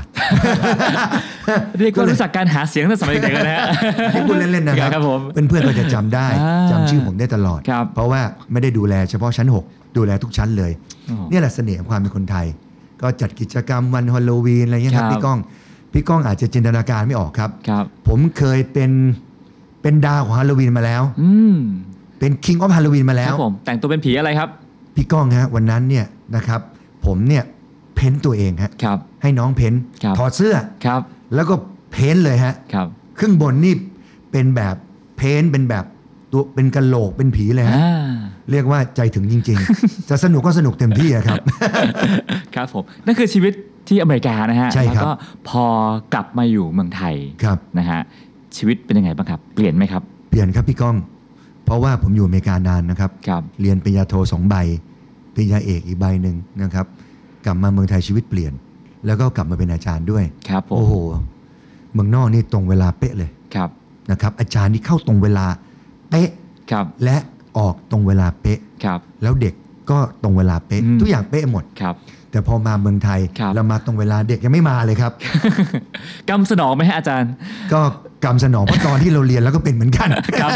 [1.80, 3.66] เรียกว่ารู้จักการหาเสียงตั้งแต่สมัยเด็กเลยนะฮะ
[4.14, 8.22] ที่พูดเล่นๆนะครับครับผมเพื่อนๆก็จะจำได้อ่าจำชื่อผมได้ตลอดครับเพราะว่า
[8.52, 10.72] ไม่ได้ดูแลเฉพาะชั้น 6 ดูแลทุกชั้นเลย
[11.10, 12.46] อ๋อเนี่ยแหละเสน่ห์ของความเป็นคนไทย
[13.02, 15.40] ก็จัดกิจกรรมวันฮอลโลวีนอะไรเงี้ยครัครับบพี่ก้อง
[15.94, 18.92] พี่ก้องอาจจะจินตนาการไม่ออกครับครับผมเคยเป็น
[19.82, 21.56] เป็นดาวของฮาโลวีนมาแล้วอืม
[22.20, 24.50] เป็น King of Halloween มาแล้ควรับผมแต่งตัวเป็นผีอะไรครับ
[24.96, 26.62] พี่ก้องฮะวันนั้นเนี่ยนะครับ
[27.06, 27.44] ผมเนี่ย
[27.96, 29.74] เพ้นตัวเองฮะครับ ให้น้องเพ้น
[30.04, 31.02] ครับถอดเสื้อครับ
[31.36, 31.56] แล้วก็
[31.92, 32.88] เพ้นเลยฮะครับ
[33.20, 33.74] ครึ่งบนนี่
[34.32, 34.75] เป็นแบบ
[35.18, 35.86] เพ้นเป็นแบบ
[36.32, 38.14] ตัวเป็นกะโหลกเป็นผีเลยฮะอ่า
[38.52, 41.38] เรียกว่าใจถึงจริง ๆ จะสนุกก็สนุกเต็มที่อะครับ
[42.56, 43.54] ครับผมนั่นคือชีวิต
[43.88, 45.12] ที่อเมริกานะฮะใช่ครับแล้วก็
[45.50, 45.66] พอ
[46.14, 48.00] กลับมาอยู่เมืองไทยครับนะฮะ
[48.58, 50.96] ชีวิตเป็นยังไงบ้างครับ เปลี่ยนไหมครับ เปลี่ยนครับพี่ก้อง
[51.66, 54.56] เพราะว่าผมอยู่อเมริกานานนะครับครับเรียนปริญญาโทสองใบ
[55.34, 56.86] ปริญญาเอกอีกใบหนึ่งนะครับ
[57.46, 58.54] กลับมาเมืองไทยชีวิตเปลี่ยน
[59.06, 60.94] แล้วก็กลับมาเป็นอาจารย์ด้วยครับผมโอ้โห
[61.94, 63.70] เมืองนอกนี่ตรงเวลาเป๊ะเลยครับ
[64.12, 65.46] นะครับ อาจารย์นี่เข้าตรงเวลา
[66.10, 66.30] เป๊ะ
[66.72, 67.18] ครับและ
[67.58, 69.54] ออกตรงเวลาเป๊ะครับแล้วเด็ก
[69.90, 71.96] ก็ตรงเวลาเป๊ะอืมทุกอย่างเป๊ะหมดครับ
[72.32, 75.12] แต่พอมาเมืองไทยครับเรามาตรงเวลาเด็กยังไม่มาเลยครับ
[76.30, 77.32] กำสนองไหมฮะอาจารย์
[77.74, 77.82] ก็
[78.24, 80.10] กรรมสนองเพราะตอนที่เราเรียนแล้วก็เป็นเหมือนกัน
[80.42, 80.52] ครับ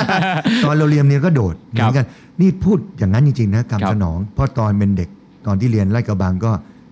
[0.64, 2.06] ตอนเราเรียนเนี่ยก็โดดเหครัมืบอนกัน
[2.42, 5.10] นี่พูดอย่างนั้นจริงๆนะกรรมครับสนองเพราะตอนเป็นเด็ก
[5.46, 6.52] ตอนที่เรียนไล่กระบังก็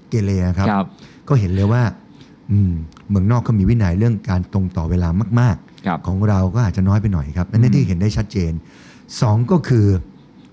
[0.09, 0.85] เกเรครับครับ
[1.29, 1.83] ก็เห็นเลยว่า
[2.51, 2.71] อืม
[3.09, 5.09] เมืองนอกเขามีวินัยเรื่องการตรงต่อเวลา
[5.39, 8.51] มากครับๆของเราก็อาจจะน้อยไปหน่อยครับอันนี้ที่เห็นได้ชัดเจน
[9.21, 9.85] สองก็คือ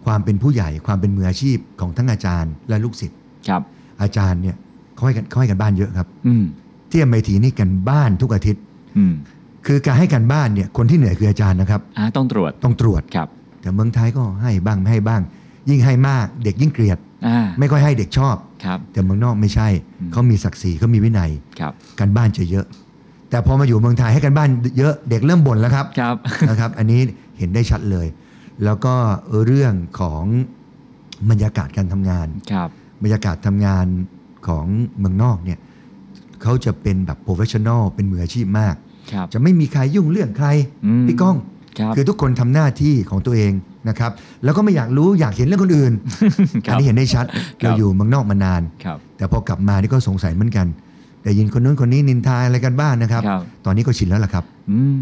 [0.04, 3.18] ความเป็นผู้ใหญ่ความเป็นมืออาชีพของทั้งอาจารย์และลูกศิษย์
[3.48, 3.62] ครับ
[4.02, 4.56] อาจารย์เนี่ย
[4.94, 6.44] เขาให้กันเขาให้กันบ้านเยอะครับอืม
[6.90, 8.62] ที่อเมทีนี่กันบ้านทุกอาทิตย์
[8.96, 9.12] อืม
[9.66, 13.28] คือการให้กันบ้านเนี่ยคนที่เหนื่อยคืออาจารย์นะครับอ่าต้องตรวจต้องตรวจครับ
[13.60, 15.22] แต่เมืองไทยก็ให้บ้างไม่ให้บ้าง
[15.68, 17.13] ยิ่งให้มากเด็กยิ่งเกลียดอ่า
[17.58, 19.68] ไม่ค่อยให้เด็กชอบครับแต่เมืองนอกไม่ใช่
[20.00, 22.66] อืมเขามีศักดิ์ศรีเขามีวินัยครับการบ้านจะเยอะ
[23.30, 26.16] แต่พอมาอยู่เมืองไทยให้การบ้านเยอะเด็กเริ่มบ่นแล้วครับครับ
[26.48, 27.00] นะครับ อันนี้
[27.38, 28.06] เห็นได้ชัดเลย
[28.64, 28.94] แล้วก็
[29.44, 30.24] เรื่องของ
[31.30, 32.68] บรรยากาศการทำงานครับ
[33.02, 33.86] บรรยากาศทำงาน
[34.48, 34.66] ของ
[34.98, 35.58] เมืองนอกเนี่ย
[36.42, 38.74] เขาจะเป็นแบบ professional เป็นมืออาชีพมาก
[39.12, 40.48] ครับจะไม่มีใครยุ่งเรื่องใคร
[40.86, 41.36] อืมพี่ก้อง
[41.78, 43.52] ครับคือทุกคนทำหน้าที่ของตัวเอง
[43.88, 44.10] นะครับ
[44.44, 45.92] แล้วก็ไม่อยากรู้อยากเห็นเรื่องคนอื่น
[46.66, 50.66] ครัอับนนี้เห็นได้ชัดครับเราอยู่เมืองนอกมานานครับแต่พอกลับมานี่ก็สงสัยเหมือนกัน
[51.22, 55.00] แต่ยินคนนู้นคนนี้นินทาอะไรกันบ้างนะครับครับตอนนี้ก็ชินแล้วล่ะครับอืม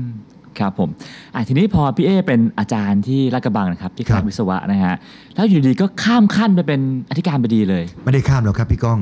[0.59, 0.89] ครับผม
[1.35, 4.95] อะทีนี้พอพี่เอเป็นอาจารย์ที่ลาดกระบังนะครับที่คครัณะบวิศวะนะฮะ
[5.35, 6.81] แล้วอยู่ดีก็ข้ามขั้นไปเป็น
[7.11, 9.01] อธิการบดีเลย ไม่ได้ข้ามหรอกครับพี่ก้อง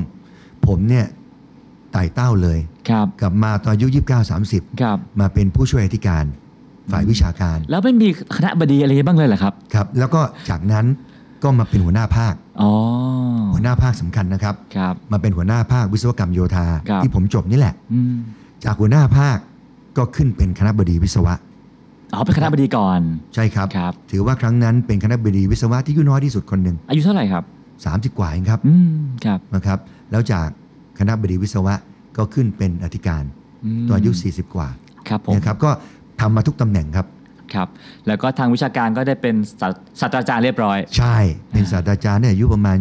[0.67, 1.05] ผมเนี่ย
[1.91, 6.25] ไต่เต้าเลยครับกลับมาตอนอายุ29 30ครับมาเป็นผู้ช่วยอธิการ
[6.91, 10.85] ฝ่ายวิชาการ แล้วไม่มีคณะบดีอะไรบ้างเลยเหรอครับครับ แล้วก็จากนั้น
[11.43, 12.71] ก็มาเป็นหัวหน้าภาคอ๋อ
[13.53, 18.15] หัวหน้าภาคสำคัญนะครับครับมาเป็นหัวหน้าภาควิศวกรรมโยธาครับที่ผมจบนี่แหละอืม
[18.65, 19.37] จากหัวหน้าภาค
[19.97, 21.33] ก็ขึ้นเป็นคณะบดีวิศวะ
[22.13, 22.99] อ๋อเป็นคณะบดีก่อน
[23.35, 27.43] ใช่ครับครับถือว่าครั้งนั้นเป็นคณะบดีวิศวะที่อายุน้อยที่สุดคนหนึ่งอายุเท่าไหร่ครับ
[28.11, 28.91] 30 กว่าเองครับอืม
[29.25, 29.79] ครับนะครับ
[30.11, 30.47] แล้วจาก
[30.99, 31.73] คณะบดีวิศวะ
[32.17, 33.23] ก็ขึ้นเป็นอธิการ
[33.83, 34.67] มตอนอายุ 40 กว่า
[35.07, 35.71] ครับผมนะครับก็
[36.21, 37.05] ทำมาทุกตำแหน่งครับ
[37.53, 37.67] ครับ
[38.07, 41.17] แล้วก็ทางวิชาการก็ได้เป็นศาศาสตราจารย์เรียบร้อย ใช่
[41.51, 42.77] เป็นศาสตราจารย์เนี่ยอายุประมาณ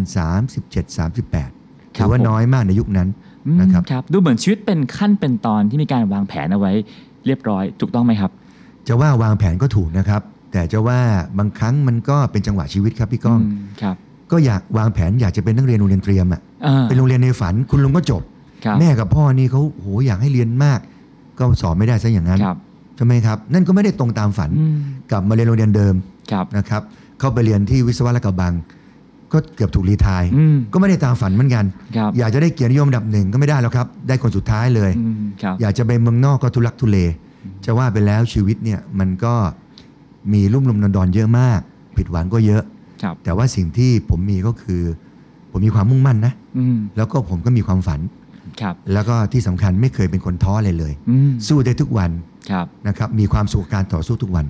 [0.56, 0.74] 37
[1.26, 3.08] 38ถือว่าผมน้อยมากในยุคนั้น
[3.46, 6.72] อืมนะครับครับดูเหมือนชีวิตเป็นขั้นเป็นตอนที่มีการวางแผนเอาไว้
[7.26, 8.30] เรียบร้อย ถูกต้องไหมครับ
[8.88, 10.22] จะว่าวางแผนก็ถูกนะครับ
[10.52, 10.98] แต่จะว่า
[11.38, 13.42] บางครั้งมันก็เป็นจังหวะชีวิตครับพี่ก้องม
[13.82, 13.96] ครับ
[14.32, 18.22] ก็อยากวางแผนอยากจะเป็นนักเรียนโรงเรียนเตรียมอะอ่าเป็นโรงเรียนในฝันคุณลุงก็จบ
[18.64, 20.78] ครับแม่กับพ่อนี่เขาโหอยากให้เรียนมาก
[21.38, 24.76] ก็สอบไม่ได้ซะอย่างนั้นครับใช่ไหมครับ นั่นก็ไม่ได้ตรงตามฝันอืม
[25.10, 25.94] กลับมาเรียนโรงเรียนเดิม
[26.32, 26.82] ครับนะครับ
[27.20, 28.54] เข้าไปเรียนที่วิศวะและกระบัง
[29.32, 31.64] ก็เกือบถูกรีไทายอืมก็ไม่ได้ตามฝันเหมือนกัน
[31.96, 36.98] ครับอยากจะได้เกียรตินิยมอันดับหนึ่งก็ไม่ได้แล้วครับ ได้คนสุดท้ายเลยอืมครับอยากจะไปเมืองนอกก็ทุลักทุเล
[37.64, 39.34] จะว่าไปแล้วชีวิตเนี่ยมันก็
[40.32, 41.60] มีรุ่มรุมดอนดอนๆเยอะมาก
[41.96, 42.62] ผิดหวังก็เยอะ
[43.02, 44.82] ครับแต่ว่าสิ่งที่ผมมีก็คือ
[45.50, 48.00] ผมมีความมุ่งมั่นนะอืมแล้วก็ผมก็มีความฝัน
[48.60, 52.10] ครับแล้วก็ที่สำคัญไม่เคยเป็นคนท้อเลยเลยอืมสู้ได้ทุกวัน
[52.50, 54.46] ครับนะครับมีความสุขกับการต่อสู้ทุกวัน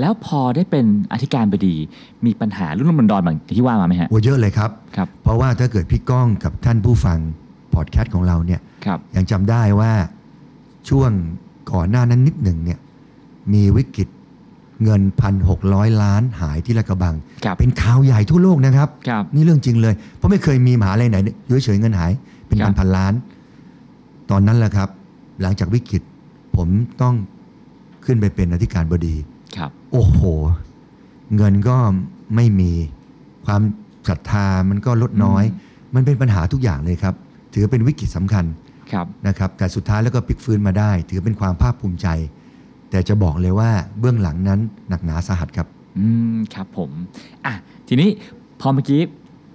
[0.00, 1.74] แล้วพอได้เป็นอธิการบดี
[2.26, 7.18] มีปัญหารุ่นรุ่มดอนๆบางที่ว่ามาไหมฮะโอ้เยอะเลยครับครับ เพราะว่าถ้าเกิดพี่ก้องกับท่านผู้ฟัง
[7.74, 9.92] พอดแคสต์ของเราเนี่ยครับยังจำได้ว่า
[10.88, 11.10] ช่วง
[11.72, 12.78] ก่อนหน้านั้นนิดหนึ่งเนี่ย
[13.52, 14.08] มีวิกฤต
[14.84, 22.12] เงินพันหกร้อยล้านหายที่ลาดกระบังครับเป็นข่าวใหญ่ทั่วโลกนะครับครับนี่เรื่องจริงเลย เพราะไม่เคยมีมหาลัยไหนอยู่เฉยๆเงินหาย
[22.46, 23.12] เป็นครัพับนพันล้าน
[24.30, 24.88] ตอนนั้นแหละครับ
[25.42, 26.02] หลังจากวิกฤต
[26.56, 26.68] ผม
[27.02, 27.14] ต้อง
[28.04, 29.16] ขึ้นไปเป็นอธิการบดี
[29.56, 30.20] ครับ โอ้โห
[31.36, 31.76] เงินก็
[32.34, 32.72] ไม่มี
[33.46, 33.62] ความ
[34.08, 35.44] ศรัทธามันก็ลดน้อย
[35.94, 37.14] มันเป็นปัญหาทุกอย่างเลยครับ
[37.54, 38.44] ถือเป็นวิกฤตสำคัญ
[38.92, 42.08] ครับนะครับ แต่สุดท้ายแล้วก็พลิกฟื้นมาได้ ถือเป็นความภาคภูมิใจ
[42.90, 45.66] แต่จะบอกเลยว่าเบื้องหลังนั้นหนักหนาสาหัสครับ
[45.98, 46.90] อืมครับผม
[47.46, 47.54] อะ
[47.88, 48.08] ทีนี้
[48.60, 49.00] พอเมื่อกี้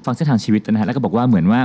[0.05, 1.59] ฟังเส้นทางชีวิตนะฮะแล้วก็บอกว่าเหมือนว่า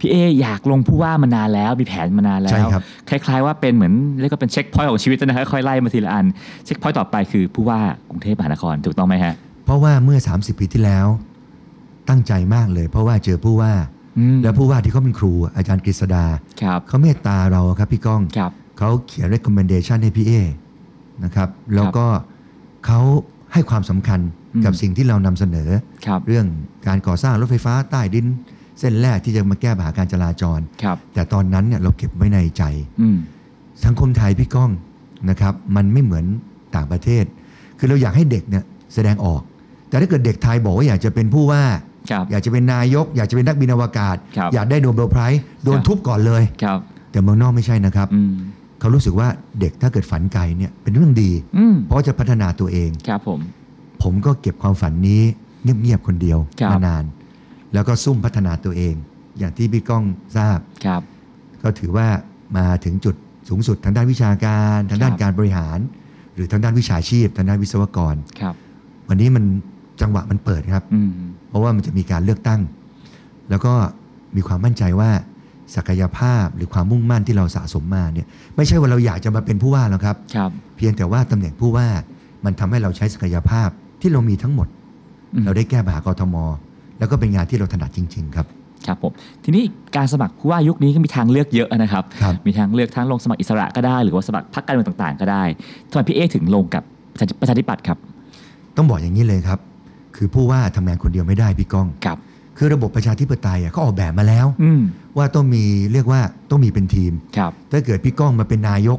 [0.00, 6.26] พี่เอ้อยากลงผู้ว่ามานานแล้วมีแผนมานานแล้วใช่ครับคล้าย ๆ ว่าเป็นเหมือนเรียกว่าเป็น checkpoint ของชีวิตนะฮะค่อยๆไล่มาทีละอัน
[6.64, 7.78] checkpoint ต่อไปคือผู้ว่า
[8.10, 11.06] กรุงเทพมหานครถูกต้องไหมฮะ เพราะว่าเมื่อ 30 ปีที่แล้ว
[12.08, 13.72] ตั้งใจมากเลย เพราะว่าเจอผู้ว่า
[14.18, 16.24] อืมแล้วผู้ว่าที่เขาเป็นครูอาจารย์กฤษดา
[16.62, 20.32] ครับเขาเมตตาเราครับพี่ก้องครับเขาเขียน recommendation ให้พี่เอ
[21.24, 22.06] นะครับแล้วก็
[22.86, 23.00] เขา
[23.52, 24.20] ให้ความสำคัญ
[24.64, 25.68] กับอืมสิ่งที่เรานำเสนอ
[26.06, 26.46] ครับเรื่อง
[26.86, 28.26] การก่อสร้างรถไฟฟ้าใต้ดิน
[28.80, 32.62] เส้นแรกที่จะมาแก้ปัญหาการจราจรครับแต่ตอนนั้นเนี่ยเราเก็บไว้ในใจ
[33.00, 33.16] อืม
[33.84, 34.70] สังคมไทยพี่ก้อง
[35.30, 36.24] นะครับ มันไม่เหมือน
[36.76, 37.24] ต่างประเทศ
[37.78, 39.42] คือเราอยากให้เด็กเนี่ยแสดงออก
[39.88, 41.62] แต่ถ้าเกิดเด็กไทยบอกว่าอยากจะเป็นผู้ว่า
[42.10, 46.78] ครับอยากจะเป็นนายก อยากจะเป็นนักบินอวกาศครับอยากได้โนเบลไพรส์โดนครับทุบก่อนเลยครับ
[47.12, 48.32] แต่เมืองนอกไม่ใช่นะครับอืม
[48.80, 49.28] เขารู้สึกว่า
[49.60, 53.40] เด็กถ้าเกิดฝันไกลเนี่ยเป็นเรื่องดีอืมเพราะว่าจะพัฒนาตัวเองครับผม
[54.02, 55.22] ผมก็เก็บความฝันนี้
[55.62, 57.04] เงียบๆคนเดียวครับมานาน
[57.74, 58.94] แล้วก็ซุ่มพัฒนาตัวเอง
[59.38, 60.04] อย่างที่พี่ก้อง
[60.36, 61.02] ทราบครับ
[61.62, 62.08] ก็ถือว่า
[62.56, 63.14] มาถึงจุด
[63.48, 65.78] สูงสุดทางด้านวิชาการ ทางด้านครับการบริหาร
[66.34, 68.54] หรือทางด้านวิชาชีพ ทางด้านวิศวกรครับ
[69.08, 69.44] วันนี้มัน
[70.00, 71.10] จังหวะมันเปิดครับอืม
[71.48, 72.60] เพราะว่ามันจะมีการเลือกตั้ง
[73.50, 73.72] แล้วก็
[74.36, 75.10] มีความมั่นใจว่า
[75.76, 78.26] ศักยภาพหรือความมุ่งมั่นที่เราสะสมมาเนี่ย
[78.56, 81.86] ไม่ใช่ว่าเราอยากจะมาเป็นผู้ว่าแล้วครับครับ เพียงแต่ว่าตำแหน่งผู้ว่า
[82.44, 83.68] มันทำให้เราใช้ศักยภาพ
[84.00, 84.68] ที่เรามีทั้งหมด
[85.34, 86.36] อืมเราได้แก้ปัญหากทม
[86.98, 88.46] แล้วก็เป็นงานที่เราถนัดจริง ๆ ครับ
[88.86, 89.12] ครับผม
[89.44, 89.64] ทีนี้
[89.96, 95.44] การสมัครผู้ว่ายุคนี้ก็มีทางเลือกเยอะนะครับครับมีทางเลือกทั้งลงสมัครอิสระก็ได้ หรือว่าสมัครพรรคการเมืองต่างๆ ก็ได้
[95.90, 96.82] ทำไมพี่เอถึงลงกับ
[97.12, 97.98] ประชาประชาธิปัตย์ครับ
[98.76, 99.58] ต้องบอกอย่างนี้เลยครับ
[100.16, 102.18] คือผู้ว่าทำงานคนเดียวไม่ได้พี่ก้องครับ
[102.58, 104.80] คือระบบประชาธิปไตยอะเขาออกแบบมาแล้วอืม
[105.16, 108.98] ว่าต้องมีเรียกว่าต้องมีเป็นทีมครับถ้าเกิดพี่ก้องมาเป็นนายก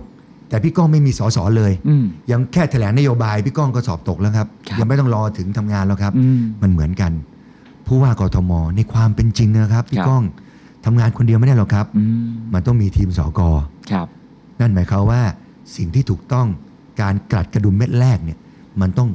[0.50, 7.12] แต่พี่ก้องไม่มีสสเลยอืมยังแค่แถลงนโยบายพี่ก้องก็สอบตกแล้วครับครับยังไม่ต้องรอถึงทำงานแล้วครับอืมมันเหมือนกัน
[7.88, 10.24] ผู้ว่ากทมในความเป็นจริงนะครับพี่ครับก้อง
[10.86, 13.42] ทำงานคนเดียวไม่ได้หรอกครับอืมมันต้องมีทีมสก
[13.92, 14.08] ครับ
[14.60, 15.22] นั่นหมายความว่า
[15.76, 16.48] สิ่งที่ถูกต้อง
[17.02, 18.38] การกลัดกระดุมเม็ดแรกเนี่ย
[18.82, 19.10] มันต้อง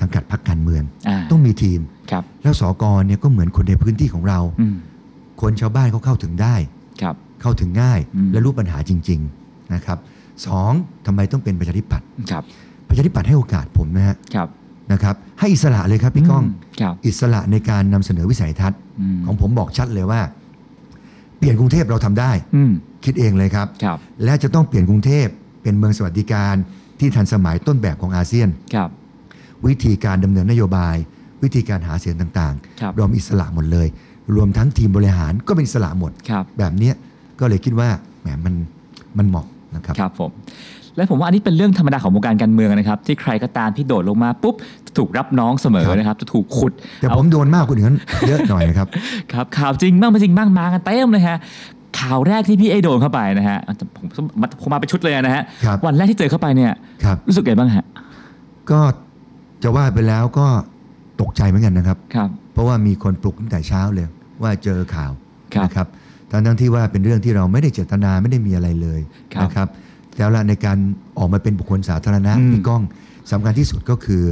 [0.00, 4.76] สังกัดพรรคการเมืองอ่าต้องมีทีมครับแล้วสกเนี่ยก็เหมือนคนในพื้นที่ของเราอืม
[5.40, 6.54] คนชาวบ้านเขาเข้าถึงได้
[7.02, 9.98] ครับเข้าถึงง่ายอืมและรู้ปัญหาจริง ๆนะครับ
[10.46, 10.72] สอง
[11.06, 12.42] ทำไมต้องเป็นประชาธิปัตย์ครับ
[12.88, 14.48] ประชาธิปัตย์ให้โอกาสผมนะฮะครับ
[14.92, 16.46] นะครับให้อิสระเลยครับพี่ก้องม
[16.80, 20.20] ครับอิสระในการนำเสนอวิสัยทัศน์อืมของผมบอกชัดเลยว่า
[21.38, 22.72] เปลี่ยนกรุงเทพเราทำได้อืม
[23.04, 25.26] คิดเองเลยครับครับ และจะต้องเปลี่ยนกรุงเทพ
[25.62, 26.54] เป็นเมืองสวัสดิการ
[26.98, 28.88] ที่ทันสมัยต้นแบบของอาเซียนครับ
[29.66, 30.96] วิธีการดำเนินนโยบาย
[31.42, 33.88] วิธีการหาเสียงต่างครับๆรวมอิสระหมดเลย
[34.34, 36.94] รวมทั้งทีมบริหารก็เป็นอิสระหมดครับแบบเนี้ย
[37.40, 37.88] ก็เลยคิดว่า
[38.20, 38.54] แหมมัน
[39.18, 40.30] มันเหมาะนะครับครับผม
[40.96, 44.54] และผมว่าอันนี้เป็นเรื่องธรรมดาของวงการการเมืองนะครับ ที่ใครก็ตามที่โดดลงมาปุ๊บ
[44.86, 48.88] จะถูกรับน้องเสมอครับนะครับ จะถูกขุดแต่เอาผมโดนมากกว่านั้นเยอะหน่อยนะครับ
[49.32, 51.38] ครับข่าวจริงบ้างไม่จริงบ้างมากันเต็มเลยฮะ
[52.00, 53.58] ข่าวแรกที่พี่เอโดนเข้าไปนะฮะ
[53.96, 54.24] ผมผม
[54.60, 56.72] ผมมาเป็นชุดเลยนะฮะครับวันแรกที่เจอเข้าไปเนี่ย
[57.04, 57.84] ครับรู้สึกไงบ้างฮะ
[58.70, 58.80] ก็
[59.62, 60.46] จะว่าไปแล้วก็
[61.20, 64.06] ตกใจเหมือนกันนะครับครับ เพราะว่ามีคนปลุกตั้งแต่เช้าเลย
[64.42, 65.12] ว่าเจอข่าว
[65.54, 65.86] ครับนะครับ
[66.30, 69.00] ทั้งทั้งที่ว่าเป็นเรื่องที่เราไม่ได้เจตนาไม่ได้มีอะไรเลย
[69.34, 69.68] ครับนะครับ
[70.18, 70.78] แล้วละในการ
[71.18, 72.82] ออกมาเป็นบุคคลสาธารณะอืมพี่ก้อง
[73.32, 74.22] สำคัญที่สุดก็คือ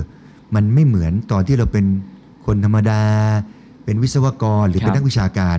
[0.54, 1.84] มันไม่เหมือนตอนที่เราเป็น
[2.46, 3.02] คนธรรมดา
[3.84, 5.58] เป็นวิศวกรหรือเป็นนักวิชาการ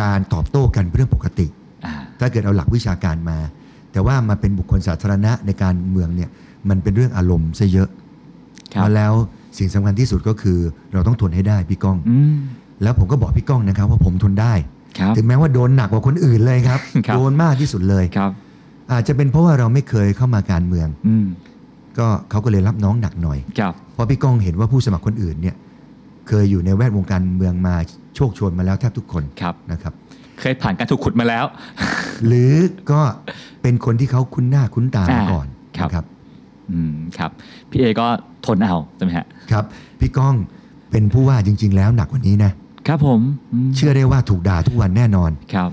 [0.00, 1.46] การตอบโต้กันเป็นเรื่องปกติ
[1.84, 3.38] อ่าถ้าเกิดเอาหลักวิชาการมา
[3.92, 6.30] แต่ว่ามาเป็นบุคคลสาธารณะในการเมืองเนี่ย
[6.68, 7.88] มันเป็นเรื่องอารมณ์ซะเยอะ
[8.72, 9.12] ครับมาแล้ว
[9.58, 10.58] สิ่งสำคัญที่สุดก็คือ
[10.92, 12.36] เราต้องทนให้ได้พี่ก้องอืม
[12.82, 14.54] แล้วผมก็บอกพี่ก้องนะครับว่าผมทนได้
[14.98, 18.32] ครับถึงแม้ว่าโดนหนักกว่าคนอื่นเลยครับครับโดนมากที่สุดเลยครับ
[18.92, 21.26] อาจจะเป็นเพราะว่าเราไม่เคยเข้ามาการเมืองอืม
[21.98, 25.56] ก็เขาก็เลยรับน้องหนักหน่อย ครับ เพราะพี่ก้องเห็นว่าผู้สมัครคนอื่นเนี่ย
[26.28, 27.74] เคยอยู่ในแวดวงการเมืองมา
[28.16, 29.92] โชคโชนมาแล้วแทบทุกคนครับ นะครับ
[30.40, 31.44] เคยผ่านการถูกขุดมาแล้ว
[32.26, 32.52] หรือ
[32.90, 33.00] ก็
[33.62, 35.46] เป็นคนที่เขาคุ้นหน้าคุ้นตามาอ่าก่อน
[35.78, 36.04] ครับ นะครับ
[36.72, 37.30] อืมครับ
[37.70, 38.06] พี่เอก็
[38.46, 39.64] ทนเอาใช่ไหมฮะ ครับ
[40.00, 40.34] พี่ก้อง
[40.90, 42.52] เป็นผู้ว่าจริง ๆ แล้วหนักกว่านี้นะ
[42.86, 43.20] ครับผม
[43.66, 45.70] มเชื่อได้ว่าถูกด่าทุกวันแน่นอน ครับ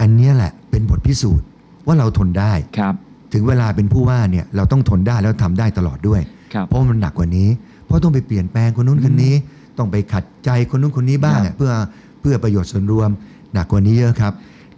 [0.00, 1.46] อันเนี้ยแหละเป็นบทพิสูจน์
[1.86, 2.94] ว่าเราทนได้ครับ
[3.32, 6.20] ถึงเวลาเป็นผู้ว่าเนี่ยเราต้องทนได้แล้วทำได้ตลอดด้วย
[6.54, 7.48] ครับเพราะมันหนักกว่านี้
[7.86, 9.34] เพราะต้องไปเปลี่ยนแปลงคนนู้นคนนี้
[9.78, 11.72] ต้องไปขัดใจคนนู้นคนนี้บ้างครับอะเพื่อ
[12.20, 13.10] เพื่อประโยชน์ส่วนรวม
[13.54, 14.32] หนักกว่านี้เยอะครับ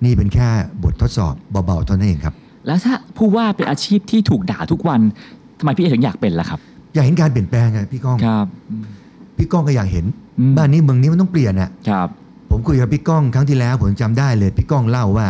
[0.04, 0.48] นี่เป็นแค่
[0.82, 1.34] บททดสอบ
[1.66, 2.34] เบาๆเท่านั้นเองครับ
[2.66, 5.00] แล้วถ้าผู้ว่าเป็นอาชีพที่ถูกด่าทุกวัน
[5.58, 6.60] ทำไมพี่เอถึงอยากเป็นล่ะครับ
[6.94, 8.84] อยากเห็นการเปลี่ยนแปลงไงพี่ก้องครับอืม
[9.38, 10.04] พี่ก้องก็อยากเห็น
[10.38, 12.08] อืมบ้านนี้เมืองนี้มันต้องเปลี่ยนอะครับ
[12.50, 15.26] ผมคุยกับพี่ก้องครั้งที่แล้วผมจำได้เลย พี่ก้องเล่าว่า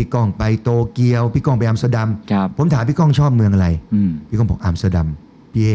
[0.00, 5.08] พี่ก้องไปโตเกียว พี่ก้องไปอัมสเตอร์ดัมครับผมถามพี่ก้องชอบเมืองอะไร อืม พี่ก้องบอกอัมสเตอร์ดัม
[5.52, 5.70] พี่เอ้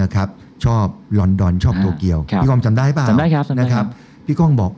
[0.00, 0.28] นะครับ
[0.64, 0.86] ชอบ
[1.18, 3.84] ลอนดอนชอบอ่าโตเกียว ครับพี่ก้องจำได้เปล่าจำได้ครับจำได้นะครับ
[4.26, 4.72] พี่ก้องบอก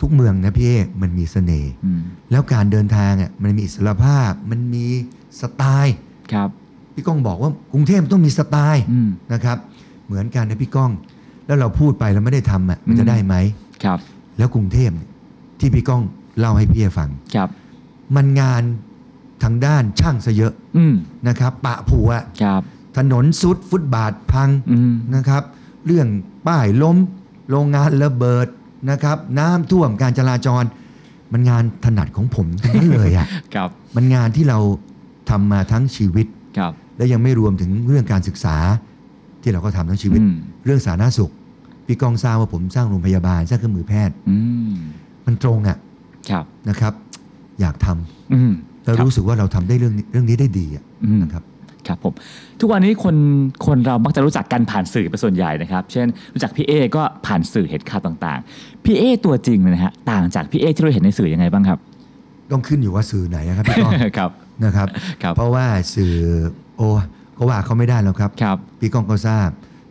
[0.00, 4.84] ทุกเมืองนะพี่เอ้มันมีเสน่ห์ อืมแล้วการเดินทางอะมันมีอิสรภาพ มันมี
[5.40, 5.94] สไตล์
[6.32, 6.48] ครับ
[6.94, 9.58] พี่ก้องบอกว่ากรุงเทพมันต้องมีสไตล์อืม นะครับ
[10.06, 10.94] เหมือนกันนะพี่ก้องห
[11.46, 13.34] แล้วเราพูดไปแล้วไม่ได้ทำอะมันอืจะมได้ไหม
[13.84, 13.98] ครับ
[14.38, 15.10] แล้วกรุงเทพเนี่ย
[15.60, 16.02] ที่พี่ก้อง
[16.38, 17.48] เล่าให้พี่เอฟัง ครับ
[18.16, 18.62] มันงาน
[19.42, 20.94] ทางด้านช่างซะเยอะอืม
[21.28, 22.10] นะครับ ปะผัว
[22.42, 22.62] ครับ
[22.96, 25.42] ถนนสุดฟุตบาทพังอืมนะครับ
[25.86, 26.08] เรื่อง
[26.46, 26.96] ป้ายล้ม
[27.50, 28.46] โรงงานระเบิด
[28.90, 30.64] นะครับ น้ำท่วมการจราจร
[31.32, 34.58] มันงานถนัดของผมทั้งนั้นเลยอะ่ะครับมันงานที่เรา
[35.30, 36.26] ทำมาทั้งชีวิต
[36.58, 38.56] ครับและยังไม่รวมถึงเรื่องการศึกษา
[39.42, 41.32] ที่เราก็ทำทั้งชีวิตอืมเรื่องสาธารณสุข
[41.86, 44.36] พี่กองทราบว่าผมสร้างโรงพยาบาลสร้างเครื่องมือแพทย์อื
[44.70, 44.74] ม
[45.26, 45.76] มันตรงอะ่ะ
[46.30, 46.92] ครับนะครับ
[47.60, 48.52] อยากทำอืม
[48.84, 51.44] แล้วครับรู้สึกว่าเราทำได้เรื่องนี้เรื่องนี้ได้ดีอะอืมนะครับ
[51.88, 52.14] ครับผม
[52.60, 53.16] ทุกวันนี้คน
[53.66, 61.78] คนเรามักจะรู้จักกันผ่านสื่อเป็นส่วนใหญ่นะครับ เช่น รู้จักพี่เอก็ผ่านสื่อเห็นข่าวต่างๆพี่เอตัวจริงเนี่ยนะฮะต่างจากพี่เอที่เราเห็นในสื่อยังไงบ้างครับ
[62.52, 64.30] ต้องขึ้นอยู่ว่าสื่อไหนนะครับพี่ก้องครับ
[64.64, 64.88] นะครับ
[65.22, 66.14] ครับเพราะว่าสื่อ
[66.76, 66.88] โอ้
[67.36, 69.48] ก็ว่าเขาไม่ได้แล้วครับครับ พี่ก้องก็ทราบ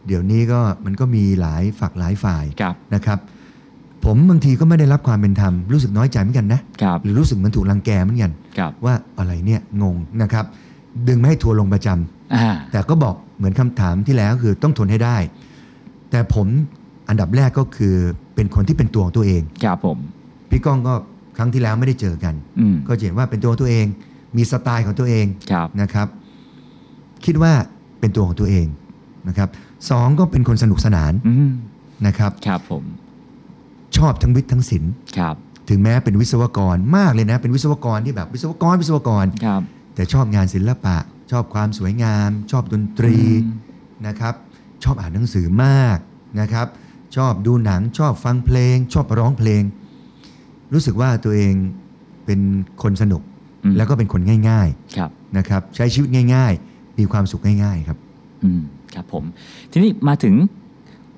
[0.07, 3.19] เดี๋ยวนี้ก็มันก็มีหลายฝักหลายฝ่ายครับนะครับ
[4.05, 10.45] ผมบางทีก็ไม่ได้รับความเป็นธรรมรู้สึกน้อยใจเหมือนกันนะครับหรือรู้สึกเหมือนถูกรังแกเหมือนกันครับว่าอะไรเนี่ยงงนะครับ
[11.07, 15.17] ดึงไม่ให้ทัวร์ลงประจำอ่าแต่ก็บอกเหมือนคำถามที่แล้วคือต้องทนให้ได้
[16.11, 16.47] แต่ผม
[17.09, 17.95] อันดับแรกก็คือ
[18.35, 19.97] เป็นคนที่เป็นตัวของตัวเองครับผม
[20.49, 20.93] พี่ก้องก็
[21.37, 23.85] ครั้งที่แล้วไม่ได้เจอกันอืมก็จะเห็นว่าเป็นตัวของตัวเอง
[24.37, 26.07] มีสไตล์ของตัวเองครับนะครับ
[27.25, 27.53] คิดว่า
[27.99, 28.65] เป็นตัวของตัวเอง
[29.27, 29.49] นะครับ
[29.89, 31.49] สองก็เป็นคนสนุกสนานอืม
[32.07, 33.00] นะครับครับผมช
[34.07, 35.35] อบทั้งวิทย์ทั้งศิลป์ครับ
[35.69, 39.61] ถึงแม้เป็นวิศวกรมากเลยนะ เป็นวิศวกรที่แบบวิศวกรวิศวกรครับ
[39.95, 40.97] แต่ชอบงานศิลปะ
[41.31, 44.33] ชอบความสวยงาม ชอบดนตรีอืมนะครับ
[44.83, 45.97] ชอบอ่านหนังสือมาก
[46.39, 46.67] นะครับ
[47.15, 49.61] ชอบดูหนังชอบฟังเพลง ชอบร้องเพลง
[50.73, 51.53] รู้สึกว่าตัวเอง
[52.25, 52.39] เป็น
[52.81, 53.21] คนสนุก
[53.63, 57.97] อืมแล้วก็เป็นคนง่ายครับๆนะครับใช้ชีวิตง่าย ๆ มีความสุขง่าย ๆ ครับ
[58.43, 58.61] อืม
[58.95, 59.23] ครับผม
[59.71, 60.35] ทีนี้มาถึง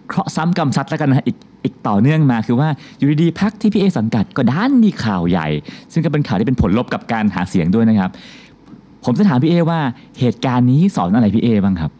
[0.08, 5.48] เคราะห์ซ้ำกรรมซัดแล้วกันนะฮะอีก อีกต่อเนื่องมาคือว่าอยู่ดีๆพักที่พี่เอสังกัดก็ด้านมีข่าวใหญ่
[5.94, 8.10] ซึ่งก็เป็นข่าวที่เป็นผลลบกับการหาเสียงด้วยนะครับ
[9.06, 9.80] ผมจะถามพี่เอว่า
[10.20, 11.92] เหตุการณ์นี้สอนอะไรพี่เอบ้างครับ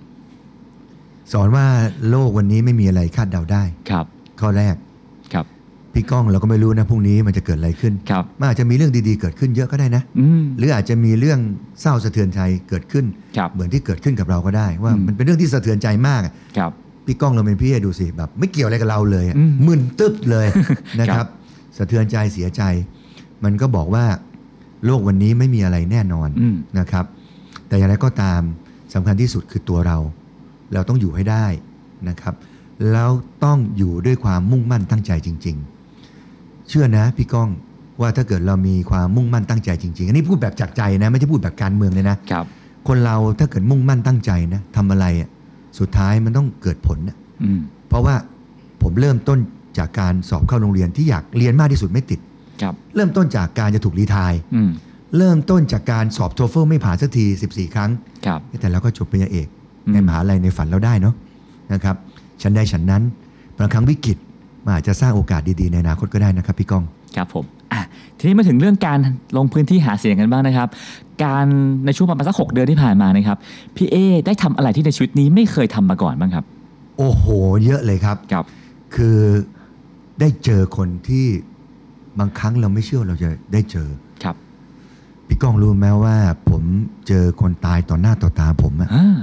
[1.34, 1.66] สอนว่า
[2.10, 4.06] โลกวันนี้ไม่มีอะไรคาดเดาได้ครับ
[4.42, 4.76] ข้อแรก
[5.34, 5.46] ครับ
[5.94, 11.40] พี่ก้องเราก็ไม่รู้นะพรุ่งนี้มันจะเกิดอะไรขึ้นครับมันอาจจะมีเรื่องดีๆเกิดขึ้นเยอะก็ได้นะอืมหรืออาจจะมีเรื่อง
[11.82, 13.06] เศร้าสะเทือนใจเกิดขึ้น
[13.38, 16.72] ครับเหมือนที่เกิดขึ้นกับเราก็ได้ ว่าอืมมันเป็นเรื่องที่สะเทือนใจมากอะครับ
[17.06, 20.48] พี่ก้องเราเป็นพี่ดูสิแบบไม่เกี่ยวอะไรกับเราเลยอะอืมมึนตึ๊บเลย
[21.00, 21.28] นะคครัรับบ
[21.78, 22.62] สะเทือนใจเสียใจ
[23.44, 24.06] มันก็บอกว่า
[24.86, 27.06] โลกวันนี้ไม่มีอะไรแน่นอนอืมนะครับ
[27.68, 28.42] แต่อย่างไรก็ตาม
[28.94, 29.98] สำคัญที่สุดคือตัวเรา
[30.74, 31.46] เราต้องอยู่ให้ได้
[32.10, 32.36] นะครับ
[32.92, 33.10] แล้ว
[33.44, 35.58] ต้องอยู่ด้วยความมุ่งมั่นตั้งใจจริง
[36.12, 37.50] ๆ เชื่อนะพี่ก้อง
[38.02, 42.46] ว่าถ้าเกิดเรามีความมุ่งมั่นตั้งใจจริงๆ อันนี้พูดแบบจากใจนะ ไม่ใช่พูดแบบการเมืองเลยนะ ครับ
[42.88, 45.30] คนเราถ้าเกิดมุ่งมั่นตั้งใจนะทำอะไรอะ
[45.80, 47.60] สุดท้ายมันต้องเกิดผลนะอืม
[47.90, 48.16] เพราะว่า
[48.84, 49.40] ผมเริ่มต้น
[49.78, 52.20] จากการสอบเข้าโรงเรียนที่อยากเรียนมากที่สุดไม่ติด
[52.62, 54.70] ครับเริ่มต้นจากการจะถูกรีไทายอืม
[55.18, 57.92] เริ่มต้นจากการสอบโทเฟลไม่ผ่านสักที 14 ครั้ง
[58.26, 59.48] ครับแต่เราก็จบปริญญาเอก
[59.86, 61.16] อืมในมหาลัยในฝันเราได้เนาะ
[61.74, 61.96] นะครับ
[62.42, 63.04] ฉันได้ฉันนั้น
[63.58, 64.18] บางครั้งวิกฤต
[64.64, 66.84] มันอาจจะสร้างโอกาสดีๆ ในอนาคตก็ได้นะครับพี่ก้อง
[67.16, 67.84] ครับผม อะ
[68.20, 69.00] ทีนี้มาถึงเรื่องการ
[69.38, 70.68] ลงพื้นที่หาเสียงกันบ้างนะครับ
[71.24, 71.46] การ
[71.86, 73.38] ในช่วงประมาณสักหกเดือนที่ผ่านมานะครับ
[73.76, 76.46] พี่เอได้ทำอะไรที่ในชีวิตนี้ไม่เคยทำมาก่อนบ้างครับ
[76.98, 77.24] โอ้โห
[77.66, 78.46] เยอะเลยครับครับ
[78.96, 79.18] คือ
[80.20, 81.26] ได้เจอคนที่
[82.20, 83.88] บางครั้งเราไม่เชื่อว่าเราจะได้เจอ
[84.24, 84.36] ครับ
[85.28, 86.16] พี่ก้องรู้ไหมว่า
[86.50, 86.64] ผม
[87.08, 89.18] เจอคนตายต่อหน้าต่อตาผมอะอ่า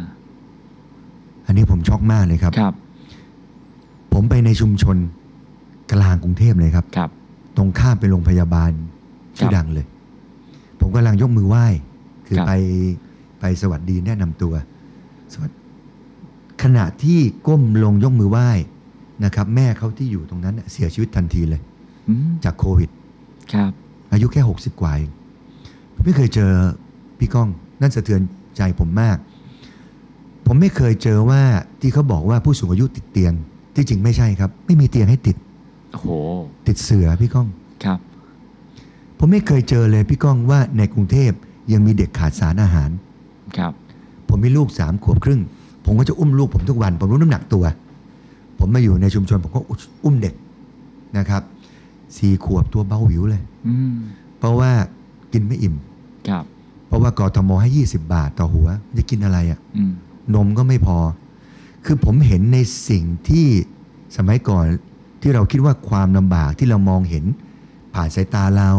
[1.47, 2.75] อันนี้ผมช็อกมากเลยครับครับ
[4.13, 4.97] ผมไปในชุมชน
[5.93, 7.11] กลางกรุงเทพเลยครับครับ
[7.61, 8.71] ตรงข้ามไปโรงพยาบาล
[9.37, 9.87] ชื่อครับดังเลย
[10.81, 11.67] ผมกำลังยกมือไหว้
[12.27, 12.53] คือครับไป
[13.41, 14.55] ไปสวัสดีแนะนำตัว
[15.33, 15.53] สวัสด
[16.63, 18.49] ขณะที่ก้มลงยกมือไหว้
[19.25, 21.61] นะครับ แม่เขาที่อยู่ตรงนั้นน่ะเสียชีวิตทันทีเลย
[22.09, 22.91] อืมจากโควิด
[23.53, 23.73] ครับ
[24.13, 25.11] อายุแค่หกสิบกว่าเอง
[25.95, 26.53] ผมไม่เคยเจอ
[27.19, 27.49] พี่ก้อง
[27.81, 28.21] นั่นสะเทือน
[28.57, 29.17] ใจผมมาก
[30.47, 31.43] ผมไม่เคยเจอว่า
[31.81, 33.33] ที่เขาบอกว่าผู้สูงอายุติดเตียง
[33.75, 35.37] ที่จริงไม่ใช่ครับ ไม่มีเตียงให้ติด
[35.93, 36.09] โอ้โห
[36.67, 37.49] ติดเสือพี่ก้อง
[37.85, 37.99] ครับ
[39.19, 41.33] ผมไม่เคยเจอเลยพี่ก้องว่าในกรุงเทพ
[41.73, 42.91] ยังมีเด็กขาดสารอาหาร
[43.57, 43.73] ครับ
[44.29, 45.41] ผมมีลูกสามขวบครึ่ง
[45.85, 47.65] ผมก็จะอุ้มลูกผมทุกวัน ผมรู้น้ำหนักตัว
[48.59, 49.61] ผมมาอยู่ในชุมชนผมก็
[50.05, 50.35] อุ้มเด็ก
[51.19, 51.43] นะครับ
[52.17, 53.95] สี่ขวบตัวเบาหวิวเลยอืม
[54.39, 54.71] เพราะว่า
[55.33, 55.75] กินไม่อิ่ม
[56.29, 56.45] ครับ
[56.87, 59.93] เพราะว่ากทมให้ 20 บาทต่อหัว จะกินอะไรอะ่ะอืม
[60.35, 60.99] นมก็ไม่พอ
[61.85, 63.47] คือผมเห็นในสิ่งที่
[64.17, 64.65] สมัยก่อน
[65.21, 67.25] ที่เราคิดว่าความลำบากที่เรามองเห็น
[67.95, 68.71] ผ่านสายตาเรา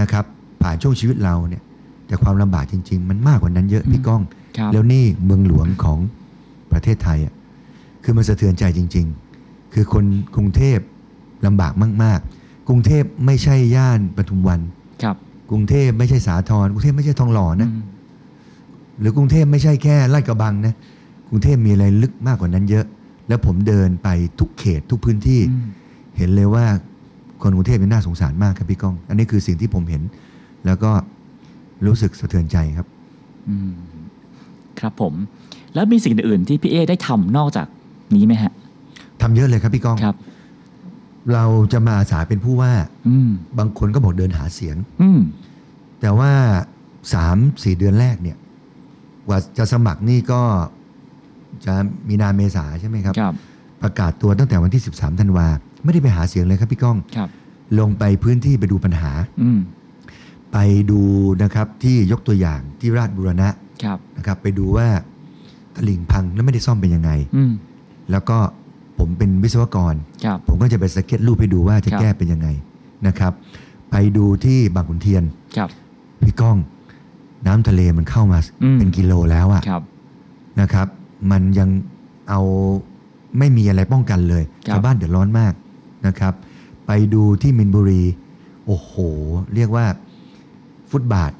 [0.00, 0.24] นะครับ
[0.62, 1.62] ผ่านช่วงชีวิตเราเนี่ย
[2.06, 4.22] แต่ความลำบากจริง ๆ มันมากกว่านั้นเยอะพี่ก้อง
[4.58, 5.98] ครับแล้วนี่เมืองหลวงของ
[6.72, 7.34] ประเทศไทยอะ
[8.02, 9.06] คือมันสะเทือนใจจริง
[9.74, 10.78] คือคนกรุงเทพ
[11.46, 14.60] ลำบากมาก ๆ กรุงเทพไม่ใช่ย่านปทุมวัน
[15.02, 15.16] ครับ
[15.50, 17.84] กรุงเทพไม่ใช่สาทรกรุงเทพไม่ใช่ทองหล่อนะอืม
[19.00, 20.74] หรือกรุงเทพไม่ใช่แค่ลาดกระบังนะ
[21.28, 22.86] กรุงเทพมีอะไรลึกมากกว่านั้นเยอะ
[23.30, 24.08] แล้วผมเดินไป
[24.40, 25.66] ทุกเขตทุกพื้นที่อืม
[26.16, 26.66] เห็นเลยว่า
[27.42, 30.02] คนกรุงเทพเป็นน่าสงสารมากครับพี่ก้อง อันนี้คือสิ่งที่ผมเห็น
[30.66, 30.90] แล้วก็
[31.86, 32.86] รู้สึกสะเทือนใจครับ
[33.48, 33.72] อืม
[34.80, 35.14] ครับผม
[35.74, 37.66] แล้วมีสิ่งอื่นๆที่พี่เอได้ทำนอกจาก
[38.14, 38.52] นี้ไหมฮะ
[39.22, 40.16] ทำเยอะเลยครับพี่ก้องครับ
[41.32, 42.72] เราจะมาอาสาเป็นผู้ว่า
[43.08, 45.20] อืมบางคนก็บอกเดินหาเสียงอืม
[46.00, 46.32] แต่ว่า
[47.14, 48.36] สามสี่เดือนแรกเนี่ย
[49.26, 50.42] กว่าจะสมัครนี่ก็
[51.66, 51.74] จะ
[52.08, 53.34] มีนาเมษาใช่ไหมครับครับ
[53.82, 55.46] ประกาศตัวตั้งแต่วันที่ 13ธันวา
[55.84, 57.28] ไม่ได้ไปหาเสียงเลยครับพี่ก้องครับ
[57.78, 59.58] ลงไปพื้นที่ไปดูปัญหาอืม
[60.52, 60.58] ไป
[60.90, 61.00] ดู
[61.42, 63.48] นะครับที่ยกตัวอย่างที่ราชบุรณะ
[63.84, 64.88] ครับนะครับ ไปดูว่า
[65.74, 67.52] ตลิ่งพังแล้วไม่ได้ซ่อมเป็นยังไงอืม
[68.10, 68.38] แล้วก็
[68.98, 69.94] ผมเป็นวิศวกร
[70.24, 72.48] ครับผมก็จะไปสเก็ตรูปให้ดูว่าจะครับแก้เป็นยังไง
[73.06, 73.32] นะครับ
[73.90, 75.24] ไปดูที่บางขุนเทียน
[75.56, 75.68] ครับ
[76.26, 76.56] พี่ก้อง
[77.46, 79.82] น้ำทะเลมันเข้ามาอืมเป็นกิโลแล้วอะครับ
[80.60, 80.86] นะครับ
[81.30, 81.68] มันยัง
[82.28, 82.40] เอา
[83.38, 85.52] ไม่มีอะไรป้องกันเลยครับชาวบ้านเดือดร้อนมาก
[86.06, 86.34] นะครับ
[86.86, 88.02] ไปดูที่มินบุรี
[88.66, 88.92] โอ้โห
[89.54, 89.86] เรียกว่า
[90.90, 91.32] ฟุตบาท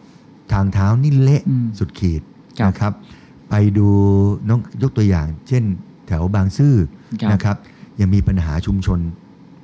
[0.53, 2.23] ทางเท้านี่เละอืมสุดขีด
[2.59, 2.93] ครับนะครับ
[3.51, 3.89] ไปดู
[4.49, 5.65] น้องยกตัวอย่าง เช่น
[6.07, 6.75] แถวบางซื่อ
[7.21, 7.57] ครับนะครับ
[8.01, 8.99] ยังมีปัญหาชุมชน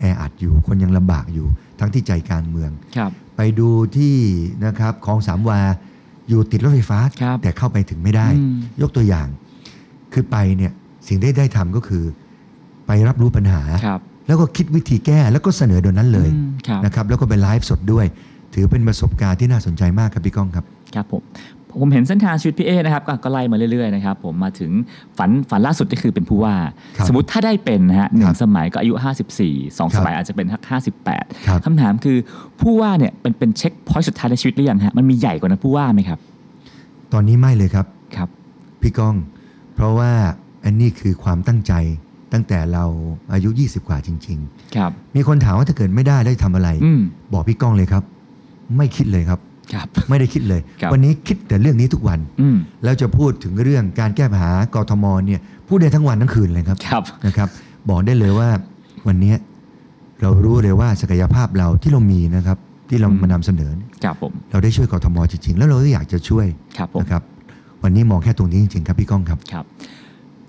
[0.01, 1.47] แออัดอยู่ คนยังลำบากอยู่
[1.79, 4.17] ทั้งที่ใจกลางเมืองครับไปดูที่
[4.65, 5.61] นะครับคลองสามวา
[6.29, 9.27] อยู่ติดรถไฟฟ้าครับแต่เข้าไปถึงไม่ได้อืมยกตัวอย่าง
[10.17, 10.73] คือไปเนี่ย
[11.09, 12.05] สิ่งที่ได้ทำก็คือ
[12.87, 18.07] ไปรับรู้ปัญหาครับแล้วก็คิดวิธีแก้แล้วก็เสนอโดยนั้นเลยอืมครับนะครับแล้วก็ไปไลฟ์สดด้วย
[18.55, 21.23] ถือเป็นประสบการณ์ที่น่าสนใจมากครับพี่ก้องครับครับผม
[21.81, 24.71] ผมเห็นเส้นทางชีวิตพี่เอนะครับก็ก็ไล่มาเรื่อยๆนะครับผมมาถึง
[25.19, 26.55] ฝันฝันล่าสุดก็คือเป็นผู้ว่า
[26.97, 28.95] ครับสมมติถ้าได้เป็นนะฮะหนึ่ครังบสมัยก็อายุ
[29.37, 30.81] 54สองครับสมัยอาจจะเป็นทักครับ
[31.19, 32.17] 58คำถามคือ
[32.61, 36.19] ผู้ว่าเนี่ยเป็นเป็นเช็คพอยต์สุดท้ายในชีวิตหรือยังฮะมันมีใหญ่กว่านั้นผู้ว่าไหมครับ
[37.13, 38.29] ตอนนี้ไม่เลยครับครับ
[38.83, 39.15] พี่ก้อง
[39.77, 40.13] เพราะว่า
[40.65, 41.73] อันนี้คือความตั้งใจ
[42.33, 42.85] ตั้งแต่เรา
[43.33, 44.39] อายุ 20 กว่าจริง
[44.77, 47.01] ครับๆมีคนถามว่าถ้าเกิดไม่ได้ได้วจะทำอะไรอืม
[47.33, 48.03] บอกพี่ก้องเลยครับ
[48.77, 49.41] ไม่คิดเลยครับ
[49.73, 57.49] ครับ ไม่ได้คิดเลยครับวันนี้คิดแต่เรื่องนี้ทุกวันอืมแล้วจะพูดถึงเรื่องการแก้ปัญหากทมเนี่ยพูดได้ทั้งวันทั้งคืนเลยครับครับนะครับ
[57.89, 58.49] บอกได้เลยว่า
[59.07, 59.35] วันนี้
[60.23, 62.59] เรารู้เลยว่าศักยภาพเราที่เรามีนะครับ
[62.89, 66.47] ที่เราอืมมานำเสนอเนี่ยครับผมเราได้ช่วยกทมจริงๆ แล้วเราก็อยากจะช่วย
[66.79, 67.23] ครับผมนะครับ
[67.87, 69.65] วันนี้มองแค่ตรงนี้จริงๆครับพี่ก้องครับครับ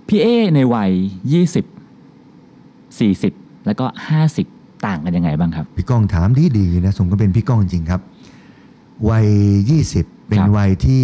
[0.07, 0.91] พี่เอในวัย
[2.09, 3.85] 20 40 แล้วก็
[4.35, 8.01] 50 ต่างกันยังไงบ้างครับ พี่ก้องถามดีๆนะสมก็เป็นพี่ก้องจริงๆครับ
[9.09, 9.27] วัย
[9.77, 11.03] 20 เป็นครับวัยที่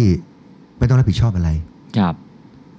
[0.78, 1.50] ไม่ต้องรับผิดชอบอะไร
[1.98, 2.14] ครับ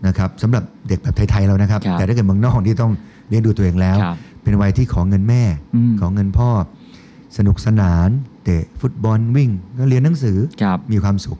[0.07, 2.93] นะครับสำหรับเด็กแบบไทยๆเรานะครับครับแต่ถ้าเกิดเมืองนอกที่ต้อง
[3.27, 5.43] เลี้ยงดูตัวเองแล้วครับเป็นวัยที่ขอเงินแม่
[5.75, 6.49] อืมขอเงินพ่อ
[7.37, 8.09] สนุกสนาน
[8.43, 11.39] เตะฟุตบอลวิ่งก็เรียนหนังสือครับมีความสุข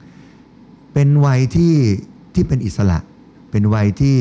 [0.96, 1.74] เป็นวัยที่
[2.34, 3.00] ที่เป็นอิสระ
[3.52, 4.18] เป็นวัยที่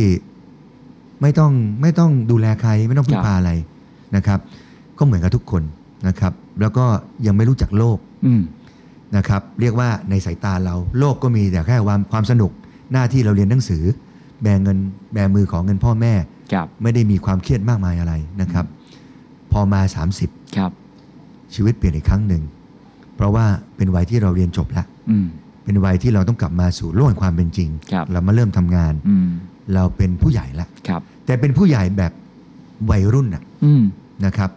[1.20, 3.52] ไม่ต้องไม่ต้องดูแลใคร ไม่ต้องพึ่คงรับพาอะไร
[4.16, 4.38] นะครับ
[4.98, 5.62] ก็เหมือนกับทุกคน
[6.08, 6.84] นะครับ แล้วก็
[7.26, 8.42] ยังไม่รู้จักโลกอืม
[9.16, 12.50] นะครับ เรียกว่าในสายตาเรา โลกก็มีแต่แค่ความความสนุก
[12.92, 13.82] หน้าที่เราเรียนหนังสือ
[14.42, 14.78] แบเงิน
[15.12, 16.14] แบมือของเงินพ่อแม่
[16.52, 18.64] ครับไม่ได้มีความเครียดมากมายอะไรนะครับ
[19.52, 19.80] พอมา
[20.18, 20.70] 30ครับ
[21.54, 22.42] ชีวิตเปลี่ยนอีกครั้งหนึ่ง
[23.16, 25.26] เพราะว่าเป็นวัยที่เราเรียนจบแล้วอืม
[25.64, 29.29] เป็นวัยที่เราต้องกลับมาสู่โลกแห่งความเป็นจริงครับเรามาเริ่มทำงานอืม
[29.74, 32.12] เราเป็นผู้ใหญ่แล้วครับแต่เป็นผู้ใหญ่แบบ
[32.90, 33.83] วัยรุ่นน่ะอืม
[34.24, 34.50] นะครับ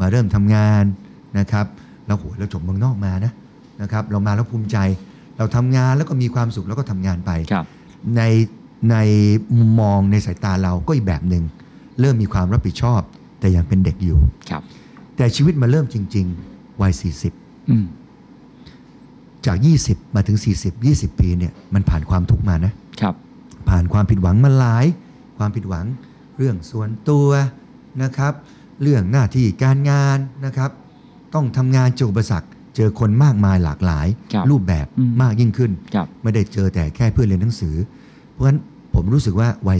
[0.00, 0.84] มาเริ่มทำงาน
[1.38, 1.66] นะครับ
[2.06, 3.32] เราโหเราจบเมืองนอกมานะ
[3.82, 4.76] นะครับ เรามาแล้วภูมิใจ
[5.38, 7.64] เราทำงานแล้วก็มีความสุขแล้วก็ทำงานไปครับ
[8.16, 8.22] ใน
[8.90, 8.96] ใน
[9.58, 11.44] มุมมองในสายตาเราก็อีกแบบหนึ่ง
[12.00, 13.00] เริ่มมีความรับผิดชอบ
[13.40, 14.18] แต่ยังเป็นเด็กอยู่
[14.50, 14.62] ครับ
[15.16, 16.92] แต่ชีวิตมาเริ่มจริง ๆ วัย
[17.30, 17.84] 40อืม
[19.46, 23.14] จาก 20 มาถึง 40 20 ปีเนี่ยมันผ่านความทุกข์มานะครับ
[23.68, 24.86] ผ่านความผิดหวังมาหลาย
[25.38, 25.86] ความผิดหวัง
[26.38, 27.28] เรื่องส่วนตัว
[28.02, 28.32] นะครับ
[28.82, 30.70] เรื่องหน้าที่การงานนะครับ
[31.34, 37.74] ต้องทำงานเจออุปสรรคเจอคนมากมายหลากหลายครับรูปแบบอืมมากยิ่งขึ้นครับไม่ได้เจอแต่แค่เพื่อนเรียนหนังสือ
[38.32, 38.58] เพราะฉะนั้น
[38.94, 39.78] ผมรู้สึกว่าวัย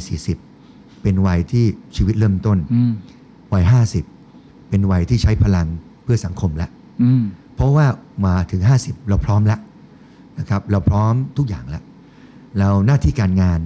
[0.51, 1.65] 40 เป็นวัยที่
[1.97, 2.93] ชีวิตเริ่มต้นอืม
[3.53, 3.65] วัย
[4.17, 5.67] 50 เป็นวัยที่ใช้พลัง
[6.05, 6.71] เพื่อสังคมแล้ว
[7.03, 7.23] อืม
[7.55, 7.87] เพราะว่า
[8.27, 9.61] มาถึง 50 เราพร้อมแล้ว
[10.39, 11.85] นะครับ เราพร้อมทุกอย่างแล้ว
[12.59, 13.61] เราหน้าที่การงาน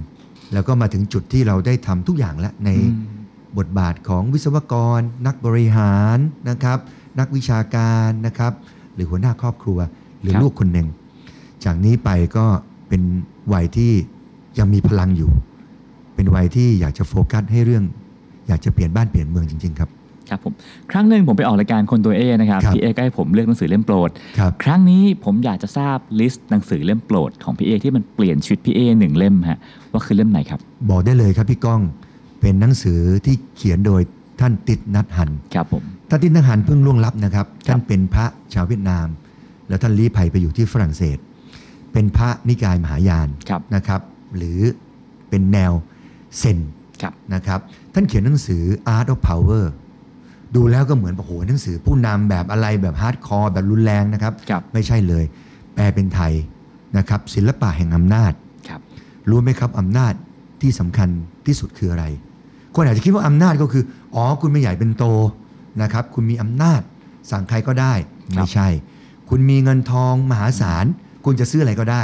[0.53, 3.15] แล้วก็มาถึงจุดที่เราได้ทำทุกอย่างแล้วในอืม
[3.57, 6.17] บทบาทของวิศวกร นักบริหาร
[6.49, 6.79] นะครับ
[7.19, 8.53] นักวิชาการนะครับ
[8.93, 9.79] หรือหัวหน้าครอบครัว
[10.21, 10.87] หรือครับลูกคนหนึ่ง
[11.65, 12.45] จากนี้ไปก็
[12.87, 13.01] เป็น
[13.53, 13.93] วัยที่
[14.59, 15.31] ยังมีพลังอยู่
[16.15, 17.83] เป็นวัยที่อยากจะโฟกัสให้เรื่อง
[18.47, 19.89] อยากจะเปลี่ยนบ้านเปลี่ยนเมืองจริง ๆ ครับ
[20.29, 20.53] ครับผม
[20.91, 24.09] ครั้งหนึ่งผมไปออกรายการคนตัวเอนะครับครับพี่เอ้ก็ให้ผมเลือกหนังสือเล่มโปรด
[24.39, 29.59] ครับครั้งนี้ผมอยากจะทราบ list หนังสือเล่มโปรดของพี่เอ้ที่มันเปลี่ยนชีวิตพี่เอ้หนึ่งเล่มฮะ
[29.91, 30.59] ว่าคือเล่มไหนครับ
[30.89, 31.81] บอกได้เลยครับพี่ก้อง
[32.41, 34.01] เป็นหนังสือที่เขียนโดย
[34.41, 39.07] ท่านติช นัท ฮันห์ครับผมท่านติช นัท ฮันห์เพิ่งล่วงลับนะครับท่านเป็นพระชาวเวียดนาม
[39.69, 41.17] แล้วท่านลี้ภัยไปอยู่ที่ฝรั่งเศส
[41.93, 44.01] เป็นพระนิกายมหายานครับนะครับ
[44.37, 44.59] หรือ
[45.29, 45.73] เป็นแนว
[46.39, 46.59] เซน
[47.01, 47.59] ครับนะครับ
[47.93, 48.63] ท่านเขียนหนังสือ
[48.95, 49.63] Art of Power
[50.57, 55.23] ดูแล้วก็เหมือนโอ้โหหนังสือผู้นำแบบอะไรแบบ hardcore แบบรุนแรงนะครับครับไม่ใช่เลย
[55.73, 56.33] แปลเป็นไทย
[56.97, 58.33] นะครับ ศิลปะแห่งอำนาจ
[58.67, 58.81] ครับ
[59.29, 60.13] รู้ไหมครับอำนาจ
[60.61, 61.09] ที่สำคัญ
[61.45, 62.05] ที่สุดคืออะไร
[62.75, 63.83] คนอาจจะคิดว่าอำนาจก็คือ
[64.15, 65.05] อ๋อ คุณไม่ใหญ่เป็นโต
[65.81, 66.81] นะครับ คุณมีอำนาจ
[67.31, 67.93] สั่งใครก็ได้
[68.35, 68.67] ครับไม่ใช่
[69.29, 70.85] คุณมีเงินทองมหาศาล
[71.25, 72.03] คุณจะซื้ออะไรก็ได้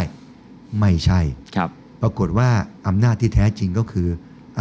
[0.80, 1.20] ไม่ใช่
[1.56, 1.70] ครับ
[2.02, 2.50] ปรากฏว่า
[2.88, 4.08] อำนาจที่แท้จริงก็คือ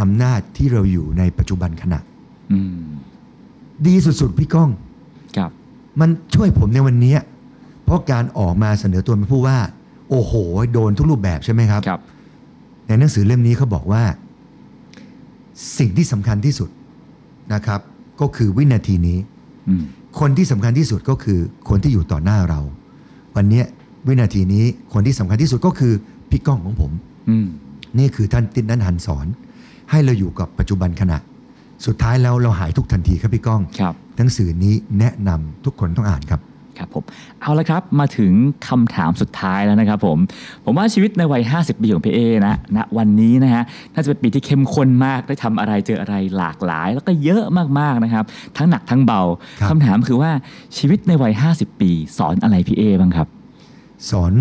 [0.01, 1.99] อำนาจที่เราอยู่ในปัจจุบันขณะ
[2.53, 2.83] อืม
[3.87, 4.69] ดีสุดๆ พี่ก้อง
[5.37, 5.51] ครับ
[5.99, 7.15] มันช่วยผมในวันนี้
[7.85, 9.57] เพราะการออกมาเสนอตัวเป็นผู้ว่า
[10.09, 10.33] โอ้โห
[10.73, 12.01] โดนทุกรูปแบบใช่ไหมครับ ครับ
[12.87, 14.03] ในหนังสือเล่มนี้เขาบอกว่า
[15.77, 16.69] สิ่งที่สำคัญที่สุด
[17.53, 17.79] นะครับ
[18.21, 19.17] ก็คือวินาทีนี้
[19.69, 19.83] อืม
[20.19, 22.61] คนที่สำคัญที่สุดก็คือคนที่อยู่ต่อหน้าเรา
[23.35, 23.63] วันนี้
[24.07, 24.63] วินาทีนี้
[24.93, 25.93] คนที่สำคัญที่สุดก็คือ
[26.29, 26.91] พี่ก้องของผม
[27.29, 27.47] อืม
[27.99, 29.25] นี่คือท่านตินนันหันสอน
[29.91, 31.17] ให้เราอยู่กับปัจจุบันขณะ
[31.85, 36.41] สุดท้ายแล้วเราหายทุกทันทีครับพี่ก้องครับหนังสือนี้แนะนำทุกคนต้องอ่านครับ
[36.77, 37.03] ครับผม
[37.41, 38.31] เอาละครับมาถึง
[38.67, 40.17] คำถามสุดท้ายแล้วนะครับผม
[40.65, 43.63] ผมว่าชีวิตในวัย 50 ปีของพี่เอนะณวันนี้นะฮะ
[43.93, 47.43] น่าจะเป็นปีที่เข้มข้นมากได้ทำอะไรเจออะไรหลากหลาย แล้วก็เยอะ
[47.79, 48.25] มากๆนะครับ
[48.57, 49.21] ทั้งหนักทั้งเบา
[49.59, 50.31] ครับคำถามคือว่า
[50.77, 53.27] ชีวิตในวัย 50 ปี สอนอะไรพี่เอบ้างครับ
[54.09, 54.33] สอน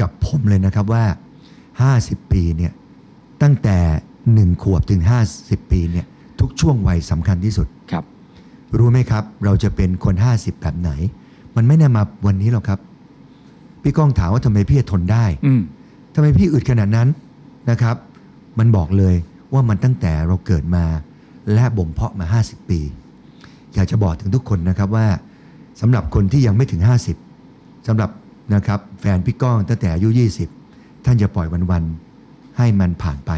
[0.00, 1.04] กับผมเลยนะครับว่า
[1.82, 2.72] 50 ปีเนี่ย
[3.42, 3.78] ตั้งแต่
[4.24, 5.02] 1 ขวบถึง
[5.36, 6.06] 50 ปีเนี่ย
[6.44, 8.04] ทุกช่วงวัยสำคัญที่สุด ครับ
[8.78, 10.90] รู้ไหมครับ เราจะเป็นคน 50 แบบไหน
[11.56, 12.80] มันไม่ได้มาวันนี้หรอกครับ
[13.82, 15.60] พี่ก้องถามว่าทำไมพี่ทนได้อืม
[16.14, 17.08] ทำไมพี่อึดขนาดนั้น
[17.70, 17.96] นะครับ
[18.58, 19.14] มันบอกเลย
[19.52, 20.84] ว่ามันตั้งแต่เราเกิดมา
[21.54, 22.80] และบ่มเพาะมา 50 ปี
[23.74, 25.06] อยากจะบอกถึงทุกคนนะครับว่า
[25.80, 26.82] สำหรับคนที่ยังไม่ถึง
[27.34, 28.10] 50สำหรับ
[28.54, 30.08] นะครับแฟนพี่ก้องตั้งแต่อายุ
[30.56, 31.84] 20 ท่านจะปล่อยวัน
[32.20, 33.32] ๆ ให้มันผ่านไป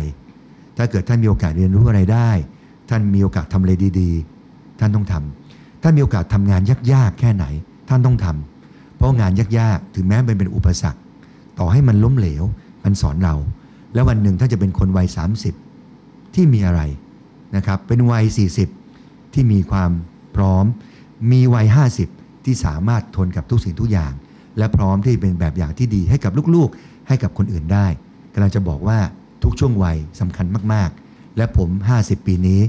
[0.76, 2.30] ถ้าเกิดท่านมีโอกาสเรียนรู้อะไรได้
[2.90, 6.62] ท่านมีโอกาสทำอะไรดีๆ ท่านต้องทำท่านมีโอกาสทำงาน
[6.92, 7.44] ยากๆ แค่ไหน
[7.88, 11.00] ท่านต้องทำเพราะงานยากๆ ถึงแม้มันเป็นอุปสรรค
[11.58, 12.42] ต่อให้มันล้มเหลว
[12.84, 13.34] มันสอนเรา
[13.94, 15.06] แล้ววันหนึ่งท่านจะเป็นคนวัย
[15.72, 16.80] 30 ที่มีอะไร
[17.56, 18.24] นะครับ เป็นวัย
[18.80, 19.90] 40 ที่มีความ
[20.36, 20.64] พร้อม
[21.32, 21.66] มีวัย
[22.06, 24.12] 50 ที่สามารถทนกับทุกสิ่งทุกอย่าง
[24.58, 27.86] และพร้อมที่เป็นแบบอย่างที่ดีให้กับลูกๆ ให้กับคนอื่นได้
[28.32, 28.98] กำลังจะบอกว่า
[29.42, 31.05] ทุกช่วงวัยสำคัญมากๆ
[31.36, 31.70] และผม
[32.00, 32.60] 50 ปีนี้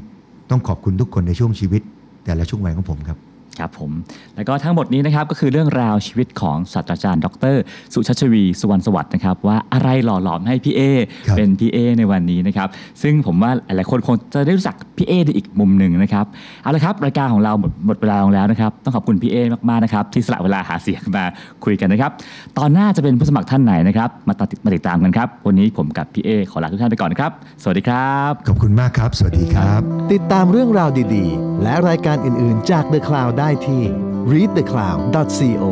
[0.50, 1.82] ต้องขอบคุณทุกคนในช่วงชีวิต
[2.26, 3.18] แต่ละช่วงวัยของผมครับ
[3.60, 3.92] ครับผม
[4.36, 7.56] แล้วก็ทั้งหมดนี้นะครับก็คือเรื่องราวชีวิตของศาสตราจารย์ ดร
[7.94, 10.82] สุชัชวีสุวรรณสวัสดิ์นะครับว่าอะไรหล่อหลอมให้พี่เอ
[11.28, 12.68] ครับเป็นพี่เอในวันนี้นะครับ
[13.02, 16.26] ซึ่งผมว่าหลายๆคนคงจะได้รู้จักพี่เอในอีกมุมหนึ่งนะครับ
[16.64, 19.38] เอาละครับรายการของเราหมดหมดเวลาลงแล้วนะครับต้องขอบคุณพี่เอ
[19.70, 21.24] มากๆนะครับที่สละเวลาหาเสียงมา
[21.66, 22.12] คุยกันนะครับ
[22.58, 27.32] ตอนหน้าจะเป็นผู้สมัครท่านไหนนะครับมาติดมาติดตามกันครับวันนี้ผมกับพี่เอขอลาทุกท่านไปก่อนนะครับ
[27.64, 29.82] สวัสดีครับขอบคุณมากครับ สวัสดีครับ
[30.14, 33.86] ติดตามเรื่องราวดี ๆ และรายการอื่น ๆ จาก The Cloud ได้ที่
[34.32, 35.64] readthecloud.co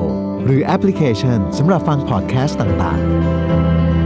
[0.46, 4.05] หรือแอปพลิเคชันสำหรับฟังพอดแคสต์ต่างๆ